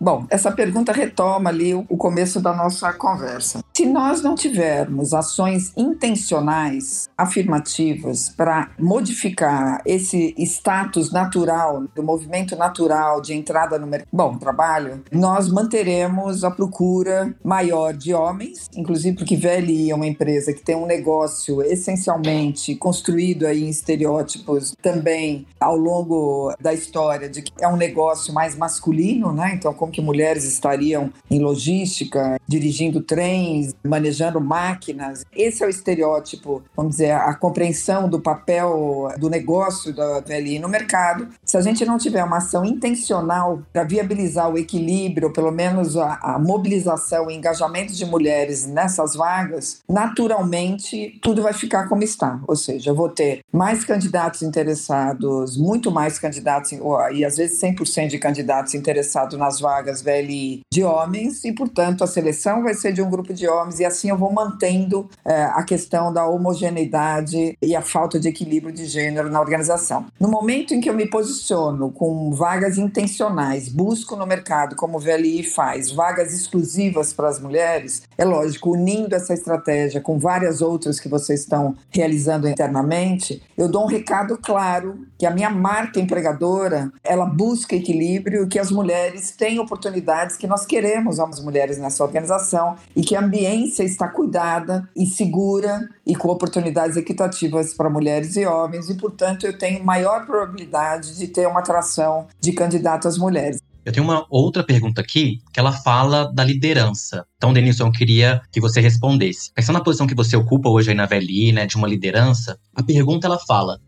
Bom, 0.00 0.26
essa 0.28 0.52
pergunta 0.52 0.92
retoma 0.92 1.50
ali 1.50 1.74
o 1.74 1.96
começo 1.96 2.40
da 2.40 2.52
nossa 2.52 2.92
conversa. 2.92 3.60
Se 3.76 3.86
nós 3.86 4.22
não 4.22 4.34
tivermos 4.34 5.12
ações 5.12 5.72
intencionais, 5.76 7.08
afirmativas, 7.16 8.28
para 8.28 8.70
modificar 8.78 9.82
esse 9.84 10.34
status 10.38 11.10
natural, 11.10 11.84
do 11.94 12.02
movimento 12.02 12.56
natural 12.56 13.20
de 13.20 13.34
entrada 13.34 13.78
no 13.78 13.86
mercado, 13.86 14.08
bom, 14.12 14.36
trabalho, 14.36 15.02
nós 15.10 15.48
manteremos 15.48 16.44
a 16.44 16.50
procura 16.50 17.34
maior 17.42 17.92
de 17.92 18.14
homens, 18.14 18.68
inclusive 18.76 19.16
porque 19.16 19.36
VLI 19.36 19.90
é 19.90 19.94
uma 19.94 20.06
empresa 20.06 20.52
que 20.52 20.62
tem 20.62 20.76
um 20.76 20.86
negócio 20.86 21.62
essencialmente 21.62 22.74
construído 22.76 23.46
aí 23.46 23.64
em 23.64 23.68
estereótipos 23.68 24.74
também 24.80 25.46
ao 25.60 25.76
longo 25.76 26.54
da 26.60 26.72
história 26.72 27.28
de 27.28 27.42
que 27.42 27.52
é 27.60 27.68
um 27.68 27.76
negócio 27.76 28.32
mais 28.32 28.56
masculino, 28.56 29.32
né? 29.32 29.52
Então, 29.54 29.73
como 29.74 29.92
que 29.92 30.00
mulheres 30.00 30.44
estariam 30.44 31.12
em 31.30 31.38
logística, 31.38 32.38
dirigindo 32.46 33.00
trens, 33.00 33.74
manejando 33.84 34.40
máquinas. 34.40 35.24
Esse 35.34 35.62
é 35.62 35.66
o 35.66 35.70
estereótipo, 35.70 36.62
vamos 36.76 36.92
dizer, 36.92 37.12
a 37.12 37.34
compreensão 37.34 38.08
do 38.08 38.20
papel 38.20 39.08
do 39.18 39.28
negócio 39.28 39.94
da 39.94 40.20
VLI 40.20 40.58
no 40.58 40.68
mercado. 40.68 41.28
Se 41.44 41.56
a 41.56 41.60
gente 41.60 41.84
não 41.84 41.98
tiver 41.98 42.22
uma 42.24 42.38
ação 42.38 42.64
intencional 42.64 43.62
para 43.72 43.84
viabilizar 43.84 44.50
o 44.50 44.58
equilíbrio, 44.58 45.32
pelo 45.32 45.50
menos 45.50 45.96
a, 45.96 46.18
a 46.22 46.38
mobilização 46.38 47.30
e 47.30 47.34
engajamento 47.34 47.92
de 47.92 48.04
mulheres 48.04 48.66
nessas 48.66 49.14
vagas, 49.14 49.80
naturalmente 49.88 51.18
tudo 51.22 51.42
vai 51.42 51.52
ficar 51.52 51.88
como 51.88 52.02
está. 52.02 52.40
Ou 52.46 52.56
seja, 52.56 52.90
eu 52.90 52.94
vou 52.94 53.08
ter 53.08 53.40
mais 53.52 53.84
candidatos 53.84 54.42
interessados, 54.42 55.56
muito 55.56 55.90
mais 55.90 56.18
candidatos, 56.18 56.72
e 57.12 57.24
às 57.24 57.36
vezes 57.36 57.60
100% 57.60 58.08
de 58.08 58.18
candidatos 58.18 58.74
interessados 58.74 59.38
nas 59.38 59.60
vagas 59.64 60.02
VLI 60.02 60.60
de 60.70 60.84
homens, 60.84 61.42
e 61.42 61.52
portanto 61.52 62.04
a 62.04 62.06
seleção 62.06 62.62
vai 62.62 62.74
ser 62.74 62.92
de 62.92 63.00
um 63.00 63.08
grupo 63.08 63.32
de 63.32 63.48
homens, 63.48 63.80
e 63.80 63.84
assim 63.84 64.10
eu 64.10 64.18
vou 64.18 64.30
mantendo 64.30 65.08
é, 65.24 65.44
a 65.44 65.62
questão 65.62 66.12
da 66.12 66.26
homogeneidade 66.26 67.56
e 67.62 67.74
a 67.74 67.80
falta 67.80 68.20
de 68.20 68.28
equilíbrio 68.28 68.74
de 68.74 68.84
gênero 68.84 69.30
na 69.30 69.40
organização. 69.40 70.04
No 70.20 70.28
momento 70.28 70.74
em 70.74 70.82
que 70.82 70.90
eu 70.90 70.92
me 70.92 71.08
posiciono 71.08 71.90
com 71.90 72.30
vagas 72.32 72.76
intencionais, 72.76 73.70
busco 73.70 74.14
no 74.16 74.26
mercado, 74.26 74.76
como 74.76 74.98
o 74.98 75.00
VLI 75.00 75.42
faz, 75.42 75.90
vagas 75.90 76.34
exclusivas 76.34 77.14
para 77.14 77.28
as 77.28 77.40
mulheres, 77.40 78.02
é 78.18 78.24
lógico, 78.24 78.72
unindo 78.72 79.14
essa 79.14 79.32
estratégia 79.32 79.98
com 79.98 80.18
várias 80.18 80.60
outras 80.60 81.00
que 81.00 81.08
vocês 81.08 81.40
estão 81.40 81.74
realizando 81.88 82.46
internamente, 82.46 83.42
eu 83.56 83.66
dou 83.66 83.84
um 83.84 83.88
recado 83.88 84.36
claro 84.36 85.06
que 85.18 85.24
a 85.24 85.30
minha 85.30 85.48
marca 85.48 85.98
empregadora, 85.98 86.92
ela 87.02 87.24
busca 87.24 87.74
equilíbrio, 87.74 88.46
que 88.46 88.58
as 88.58 88.70
mulheres 88.70 89.30
têm 89.30 89.53
oportunidades, 89.58 90.36
que 90.36 90.46
nós 90.46 90.64
queremos 90.66 91.18
as 91.20 91.40
mulheres 91.40 91.78
nessa 91.78 92.04
organização 92.04 92.76
e 92.94 93.02
que 93.02 93.16
a 93.16 93.20
ambiência 93.20 93.82
está 93.82 94.08
cuidada 94.08 94.88
e 94.96 95.06
segura 95.06 95.88
e 96.06 96.14
com 96.14 96.28
oportunidades 96.28 96.96
equitativas 96.96 97.74
para 97.74 97.90
mulheres 97.90 98.36
e 98.36 98.46
homens 98.46 98.88
e, 98.88 98.94
portanto, 98.94 99.44
eu 99.46 99.56
tenho 99.56 99.84
maior 99.84 100.26
probabilidade 100.26 101.16
de 101.16 101.28
ter 101.28 101.46
uma 101.46 101.60
atração 101.60 102.26
de 102.40 102.52
candidatas 102.52 103.18
mulheres. 103.18 103.58
Eu 103.84 103.92
tenho 103.92 104.04
uma 104.04 104.24
outra 104.30 104.64
pergunta 104.64 105.02
aqui 105.02 105.42
que 105.52 105.60
ela 105.60 105.70
fala 105.70 106.32
da 106.32 106.42
liderança. 106.42 107.26
Então, 107.36 107.52
Denilson, 107.52 107.86
eu 107.86 107.92
queria 107.92 108.40
que 108.50 108.58
você 108.58 108.80
respondesse. 108.80 109.52
Pensando 109.52 109.76
na 109.76 109.84
posição 109.84 110.06
que 110.06 110.14
você 110.14 110.36
ocupa 110.36 110.70
hoje 110.70 110.90
aí 110.90 110.96
na 110.96 111.04
VLI, 111.04 111.52
né, 111.52 111.66
de 111.66 111.76
uma 111.76 111.86
liderança, 111.86 112.58
a 112.74 112.82
pergunta 112.82 113.26
ela 113.26 113.38
fala: 113.38 113.78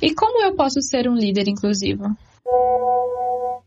E 0.00 0.14
como 0.14 0.44
eu 0.44 0.54
posso 0.54 0.80
ser 0.80 1.08
um 1.08 1.16
líder 1.16 1.48
inclusivo? 1.48 2.16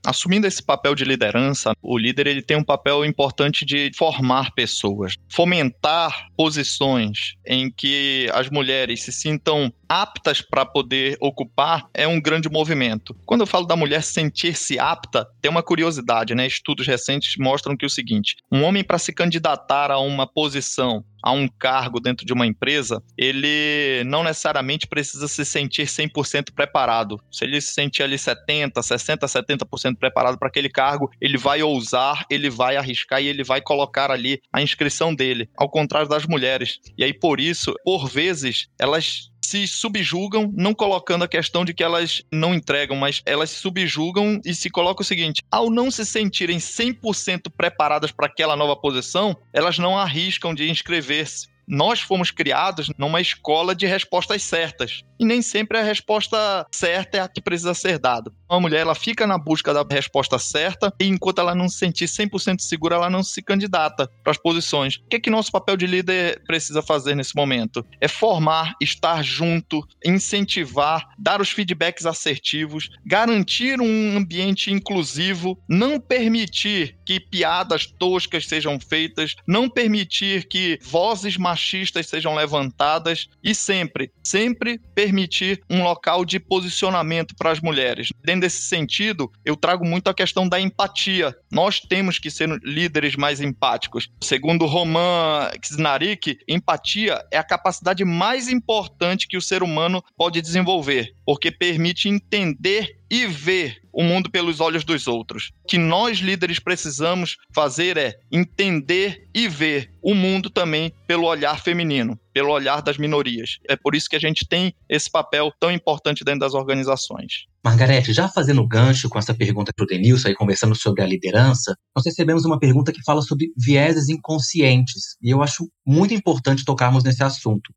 Assumindo 0.06 0.46
esse 0.46 0.62
papel 0.62 0.94
de 0.94 1.04
liderança, 1.04 1.74
o 1.82 1.98
líder 1.98 2.28
ele 2.28 2.42
tem 2.42 2.56
um 2.56 2.64
papel 2.64 3.04
importante 3.04 3.66
de 3.66 3.92
formar 3.96 4.54
pessoas, 4.54 5.16
fomentar 5.28 6.28
posições 6.38 7.34
em 7.46 7.72
que 7.72 8.30
as 8.34 8.50
mulheres 8.50 9.02
se 9.02 9.12
sintam 9.12 9.74
aptas 9.88 10.42
para 10.42 10.66
poder 10.66 11.18
ocupar 11.20 11.88
é 11.94 12.08
um 12.08 12.22
grande 12.22 12.50
movimento. 12.50 13.16
Quando 13.26 13.42
eu 13.42 13.48
falo 13.48 13.66
da 13.66 13.76
mulher 13.76 14.04
sentir-se 14.04 14.80
apta, 14.80 15.28
tem 15.42 15.52
uma 15.52 15.64
curiosidade, 15.64 16.36
né? 16.36 16.48
Estudos 16.48 16.88
recentes 16.88 17.36
mostram 17.38 17.76
que 17.76 17.86
é 17.86 17.88
o 17.88 17.90
seguinte: 17.90 18.36
um 18.52 18.64
homem 18.64 18.84
para 18.84 18.98
se 18.98 19.14
candidatar 19.14 19.92
a 19.92 20.00
uma 20.00 20.28
posição 20.28 21.04
a 21.26 21.32
um 21.32 21.48
cargo 21.48 22.00
dentro 22.00 22.24
de 22.24 22.32
uma 22.32 22.46
empresa, 22.46 23.02
ele 23.18 24.04
não 24.06 24.24
necessariamente 24.24 24.86
precisa 24.86 25.28
se 25.28 25.44
sentir 25.44 25.88
100% 25.88 26.54
preparado. 26.54 27.20
Se 27.32 27.44
ele 27.44 27.60
se 27.60 27.74
sentir 27.74 28.04
ali 28.04 28.16
70, 28.16 28.80
60, 28.80 29.26
70% 29.26 29.98
preparado 29.98 30.38
para 30.38 30.48
aquele 30.48 30.70
cargo, 30.70 31.10
ele 31.20 31.36
vai 31.36 31.64
ousar, 31.64 32.26
ele 32.30 32.48
vai 32.48 32.78
arriscar 32.78 33.24
e 33.24 33.28
ele 33.28 33.44
vai 33.44 33.60
colocar 33.60 34.12
ali 34.12 34.40
a 34.54 34.62
inscrição 34.62 35.16
dele, 35.16 35.50
ao 35.58 35.68
contrário 35.68 36.08
das 36.08 36.28
mulheres. 36.28 36.80
E 36.96 37.04
aí 37.04 37.12
por 37.12 37.40
isso, 37.40 37.74
por 37.84 38.08
vezes, 38.08 38.68
elas 38.78 39.32
se 39.46 39.68
subjugam, 39.68 40.52
não 40.56 40.74
colocando 40.74 41.24
a 41.24 41.28
questão 41.28 41.64
de 41.64 41.74
que 41.74 41.84
elas 41.84 42.24
não 42.32 42.54
entregam, 42.54 42.98
mas 42.98 43.22
elas 43.26 43.50
se 43.50 43.60
subjugam 43.60 44.42
e 44.44 44.54
se 44.54 44.70
colocam 44.70 45.02
o 45.02 45.06
seguinte: 45.06 45.42
ao 45.52 45.70
não 45.70 45.90
se 45.90 46.06
sentirem 46.06 46.58
100% 46.58 47.52
preparadas 47.56 48.12
para 48.12 48.28
aquela 48.28 48.56
nova 48.56 48.76
posição, 48.76 49.36
elas 49.54 49.78
não 49.78 49.98
arriscam 49.98 50.54
de 50.54 50.70
inscrever-se 50.70 51.55
nós 51.68 52.00
fomos 52.02 52.32
criados 52.32 52.92
numa 52.98 53.22
escola 53.22 53.76
de 53.76 53.86
respostas 53.86 54.44
certas. 54.44 55.04
E 55.20 55.26
nem 55.26 55.42
sempre 55.42 55.78
a 55.78 55.84
resposta 55.84 56.66
certa 56.72 57.18
é 57.18 57.22
a 57.22 57.28
que 57.28 57.42
precisa 57.42 57.74
ser 57.74 57.98
dada. 57.98 58.32
Uma 58.50 58.60
mulher, 58.60 58.82
ela 58.82 58.96
fica 58.96 59.26
na 59.26 59.38
busca 59.38 59.74
da 59.74 59.86
resposta 59.90 60.38
certa 60.38 60.94
e 61.00 61.06
enquanto 61.08 61.40
ela 61.40 61.56
não 61.56 61.70
se 61.70 61.78
sentir 61.78 62.06
100% 62.06 62.60
segura, 62.60 62.96
ela 62.96 63.10
não 63.10 63.24
se 63.24 63.42
candidata 63.42 64.10
para 64.24 64.32
as 64.32 64.38
posições. 64.38 64.98
O 64.98 65.08
que 65.10 65.16
é 65.16 65.20
que 65.20 65.30
nosso 65.30 65.52
papel 65.52 65.78
de 65.78 65.88
líder 65.88 66.44
precisa 66.46 66.82
fazer 66.82 67.16
nesse 67.16 67.36
momento? 67.36 67.86
É 68.00 68.08
formar, 68.08 68.74
estar 68.82 69.24
junto, 69.24 69.82
incentivar, 70.06 71.08
dar 71.18 71.42
os 71.42 71.50
feedbacks 71.50 72.06
assertivos, 72.06 72.90
garantir 73.06 73.82
um 73.82 74.18
ambiente 74.18 74.72
inclusivo, 74.72 75.58
não 75.68 76.00
permitir 76.00 76.98
que 77.06 77.20
piadas 77.20 77.86
toscas 77.86 78.48
sejam 78.48 78.80
feitas, 78.80 79.36
não 79.48 79.70
permitir 79.70 80.48
que 80.48 80.78
vozes 80.84 81.38
sejam 81.60 82.36
levantadas 82.36 83.28
e 83.44 83.54
sempre, 83.54 84.12
sempre 84.24 84.80
permitir 84.94 85.62
um 85.70 85.84
local 85.84 86.26
de 86.26 86.40
posicionamento 86.40 87.36
para 87.36 87.52
as 87.52 87.60
mulheres. 87.60 88.10
Dentro 88.24 88.42
desse 88.42 88.64
sentido, 88.64 89.32
eu 89.44 89.56
trago 89.56 89.86
muito 89.86 90.10
a 90.10 90.14
questão 90.14 90.48
da 90.48 90.60
empatia. 90.60 91.36
Nós 91.52 91.80
temos 91.80 92.20
que 92.20 92.30
ser 92.30 92.50
líderes 92.64 93.16
mais 93.16 93.42
empáticos. 93.42 94.10
Segundo 94.22 94.66
Roman 94.66 95.50
Krznarik, 95.62 96.38
empatia 96.48 97.24
é 97.32 97.38
a 97.38 97.44
capacidade 97.44 98.04
mais 98.04 98.50
importante 98.50 99.28
que 99.28 99.38
o 99.38 99.42
ser 99.42 99.64
humano 99.64 100.04
pode 100.18 100.42
desenvolver, 100.42 101.14
porque 101.26 101.52
permite 101.52 102.10
entender 102.10 102.98
e 103.10 103.28
ver 103.28 103.82
o 103.96 104.04
mundo 104.04 104.30
pelos 104.30 104.60
olhos 104.60 104.84
dos 104.84 105.08
outros. 105.08 105.52
O 105.64 105.68
que 105.68 105.78
nós 105.78 106.18
líderes 106.18 106.60
precisamos 106.60 107.38
fazer 107.54 107.96
é 107.96 108.20
entender 108.30 109.28
e 109.34 109.48
ver 109.48 109.90
o 110.02 110.14
mundo 110.14 110.50
também 110.50 110.92
pelo 111.08 111.26
olhar 111.26 111.62
feminino, 111.62 112.20
pelo 112.34 112.52
olhar 112.52 112.82
das 112.82 112.98
minorias. 112.98 113.58
É 113.70 113.78
por 113.78 113.96
isso 113.96 114.10
que 114.10 114.16
a 114.18 114.20
gente 114.20 114.46
tem 114.48 114.74
esse 114.90 115.10
papel 115.10 115.52
tão 115.60 115.72
importante 115.72 116.26
dentro 116.26 116.42
das 116.42 116.54
organizações. 116.54 117.46
Margarete, 117.64 118.14
já 118.14 118.30
fazendo 118.30 118.68
gancho 118.68 119.10
com 119.10 119.18
essa 119.18 119.34
pergunta 119.34 119.72
para 119.76 119.84
o 119.84 119.88
Denilson, 119.88 120.28
aí 120.28 120.36
conversando 120.36 120.76
sobre 120.76 121.02
a 121.02 121.08
liderança, 121.08 121.76
nós 121.96 122.06
recebemos 122.06 122.46
uma 122.46 122.60
pergunta 122.60 122.92
que 122.92 123.02
fala 123.04 123.24
sobre 123.24 123.48
vieses 123.58 124.08
inconscientes, 124.08 125.16
e 125.20 125.32
eu 125.32 125.42
acho 125.42 125.68
muito 125.84 126.14
importante 126.14 126.64
tocarmos 126.64 127.04
nesse 127.04 127.24
assunto. 127.24 127.74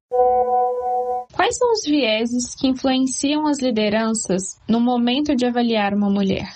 Quais 1.49 1.57
são 1.57 1.73
os 1.73 1.83
vieses 1.83 2.55
que 2.55 2.69
influenciam 2.69 3.47
as 3.47 3.59
lideranças 3.59 4.61
no 4.69 4.79
momento 4.79 5.35
de 5.35 5.47
avaliar 5.47 5.95
uma 5.95 6.11
mulher? 6.11 6.47